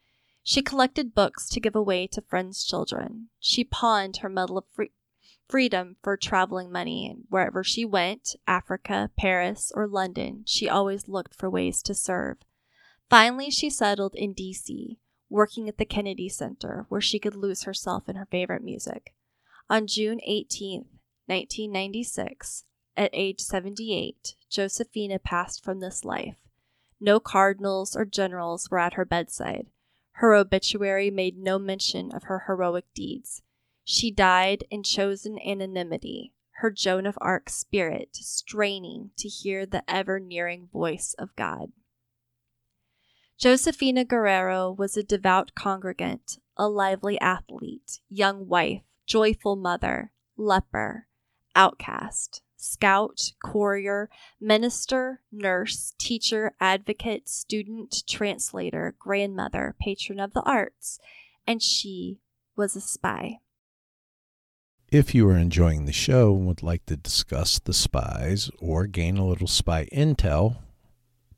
She 0.42 0.60
collected 0.60 1.14
books 1.14 1.48
to 1.50 1.60
give 1.60 1.76
away 1.76 2.08
to 2.08 2.20
friends' 2.20 2.64
children. 2.64 3.28
She 3.38 3.62
pawned 3.62 4.16
her 4.16 4.28
medal 4.28 4.58
of 4.58 4.64
free- 4.72 4.90
freedom 5.46 5.98
for 6.02 6.16
traveling 6.16 6.72
money, 6.72 7.08
and 7.08 7.26
wherever 7.28 7.62
she 7.62 7.84
went 7.84 8.34
Africa, 8.48 9.12
Paris, 9.16 9.70
or 9.72 9.86
London 9.86 10.42
she 10.46 10.68
always 10.68 11.06
looked 11.06 11.32
for 11.32 11.48
ways 11.48 11.80
to 11.82 11.94
serve. 11.94 12.38
Finally, 13.08 13.50
she 13.50 13.70
settled 13.70 14.14
in 14.14 14.32
D.C., 14.32 14.98
working 15.28 15.68
at 15.68 15.78
the 15.78 15.84
Kennedy 15.84 16.28
Center, 16.28 16.86
where 16.88 17.00
she 17.00 17.18
could 17.18 17.34
lose 17.34 17.62
herself 17.62 18.08
in 18.08 18.16
her 18.16 18.26
favorite 18.30 18.62
music. 18.62 19.14
On 19.70 19.86
June 19.86 20.20
18, 20.24 20.86
1996, 21.26 22.64
at 22.96 23.10
age 23.12 23.40
78, 23.40 24.34
Josefina 24.50 25.18
passed 25.18 25.62
from 25.62 25.80
this 25.80 26.04
life. 26.04 26.36
No 27.00 27.20
cardinals 27.20 27.94
or 27.94 28.04
generals 28.04 28.70
were 28.70 28.78
at 28.78 28.94
her 28.94 29.04
bedside. 29.04 29.66
Her 30.12 30.34
obituary 30.34 31.10
made 31.10 31.36
no 31.36 31.58
mention 31.58 32.10
of 32.12 32.24
her 32.24 32.44
heroic 32.46 32.86
deeds. 32.94 33.42
She 33.84 34.10
died 34.10 34.64
in 34.70 34.82
chosen 34.82 35.38
anonymity, 35.38 36.32
her 36.60 36.70
Joan 36.70 37.06
of 37.06 37.18
Arc 37.20 37.50
spirit 37.50 38.16
straining 38.16 39.10
to 39.18 39.28
hear 39.28 39.66
the 39.66 39.84
ever 39.88 40.18
nearing 40.18 40.68
voice 40.72 41.14
of 41.18 41.36
God. 41.36 41.72
Josefina 43.38 44.04
Guerrero 44.04 44.70
was 44.70 44.96
a 44.96 45.02
devout 45.02 45.54
congregant, 45.54 46.38
a 46.56 46.68
lively 46.68 47.20
athlete, 47.20 48.00
young 48.08 48.48
wife, 48.48 48.82
joyful 49.06 49.56
mother, 49.56 50.12
leper, 50.36 51.06
outcast 51.54 52.42
scout, 52.56 53.32
courier, 53.42 54.08
minister, 54.40 55.20
nurse, 55.30 55.94
teacher, 55.98 56.54
advocate, 56.60 57.28
student, 57.28 58.02
translator, 58.08 58.94
grandmother, 58.98 59.76
patron 59.80 60.18
of 60.18 60.32
the 60.32 60.42
arts, 60.42 60.98
and 61.46 61.62
she 61.62 62.20
was 62.56 62.74
a 62.74 62.80
spy. 62.80 63.38
If 64.88 65.14
you 65.14 65.28
are 65.28 65.36
enjoying 65.36 65.84
the 65.84 65.92
show 65.92 66.34
and 66.34 66.46
would 66.46 66.62
like 66.62 66.86
to 66.86 66.96
discuss 66.96 67.58
the 67.58 67.74
spies 67.74 68.50
or 68.58 68.86
gain 68.86 69.16
a 69.18 69.26
little 69.26 69.48
spy 69.48 69.86
intel, 69.92 70.56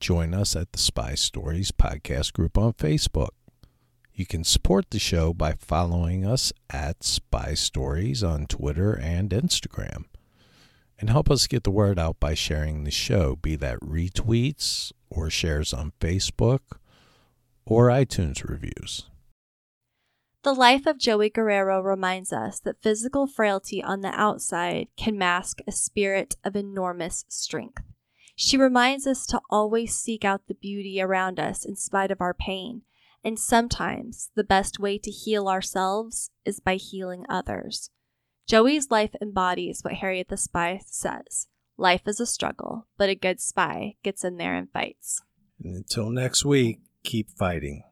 join 0.00 0.34
us 0.34 0.54
at 0.54 0.72
the 0.72 0.78
Spy 0.78 1.14
Stories 1.14 1.72
podcast 1.72 2.32
group 2.32 2.56
on 2.56 2.72
Facebook. 2.74 3.30
You 4.12 4.26
can 4.26 4.44
support 4.44 4.90
the 4.90 4.98
show 4.98 5.32
by 5.32 5.52
following 5.52 6.26
us 6.26 6.52
at 6.70 7.04
Spy 7.04 7.54
Stories 7.54 8.22
on 8.22 8.46
Twitter 8.46 8.92
and 8.92 9.30
Instagram. 9.30 10.04
And 10.98 11.10
help 11.10 11.30
us 11.30 11.46
get 11.46 11.62
the 11.62 11.70
word 11.70 11.98
out 11.98 12.18
by 12.18 12.34
sharing 12.34 12.82
the 12.82 12.90
show, 12.90 13.36
be 13.36 13.54
that 13.56 13.78
retweets 13.80 14.92
or 15.08 15.30
shares 15.30 15.72
on 15.72 15.92
Facebook 16.00 16.60
or 17.64 17.88
iTunes 17.88 18.48
reviews. 18.48 19.06
The 20.44 20.52
life 20.52 20.86
of 20.86 20.98
Joey 20.98 21.30
Guerrero 21.30 21.80
reminds 21.80 22.32
us 22.32 22.58
that 22.60 22.82
physical 22.82 23.26
frailty 23.26 23.82
on 23.82 24.00
the 24.00 24.18
outside 24.18 24.88
can 24.96 25.18
mask 25.18 25.58
a 25.66 25.72
spirit 25.72 26.36
of 26.42 26.56
enormous 26.56 27.24
strength. 27.28 27.82
She 28.40 28.56
reminds 28.56 29.04
us 29.04 29.26
to 29.26 29.40
always 29.50 29.98
seek 29.98 30.24
out 30.24 30.46
the 30.46 30.54
beauty 30.54 31.02
around 31.02 31.40
us 31.40 31.64
in 31.64 31.74
spite 31.74 32.12
of 32.12 32.20
our 32.20 32.32
pain, 32.32 32.82
and 33.24 33.36
sometimes 33.36 34.30
the 34.36 34.44
best 34.44 34.78
way 34.78 34.96
to 34.96 35.10
heal 35.10 35.48
ourselves 35.48 36.30
is 36.44 36.60
by 36.60 36.76
healing 36.76 37.26
others. 37.28 37.90
Joey's 38.46 38.92
life 38.92 39.10
embodies 39.20 39.82
what 39.82 39.94
Harriet 39.94 40.28
the 40.28 40.36
Spy 40.36 40.80
says 40.86 41.48
life 41.76 42.02
is 42.06 42.20
a 42.20 42.26
struggle, 42.26 42.86
but 42.96 43.08
a 43.08 43.16
good 43.16 43.40
spy 43.40 43.96
gets 44.04 44.22
in 44.22 44.36
there 44.36 44.54
and 44.54 44.70
fights. 44.70 45.20
And 45.60 45.74
until 45.74 46.08
next 46.08 46.44
week, 46.44 46.78
keep 47.02 47.30
fighting. 47.30 47.82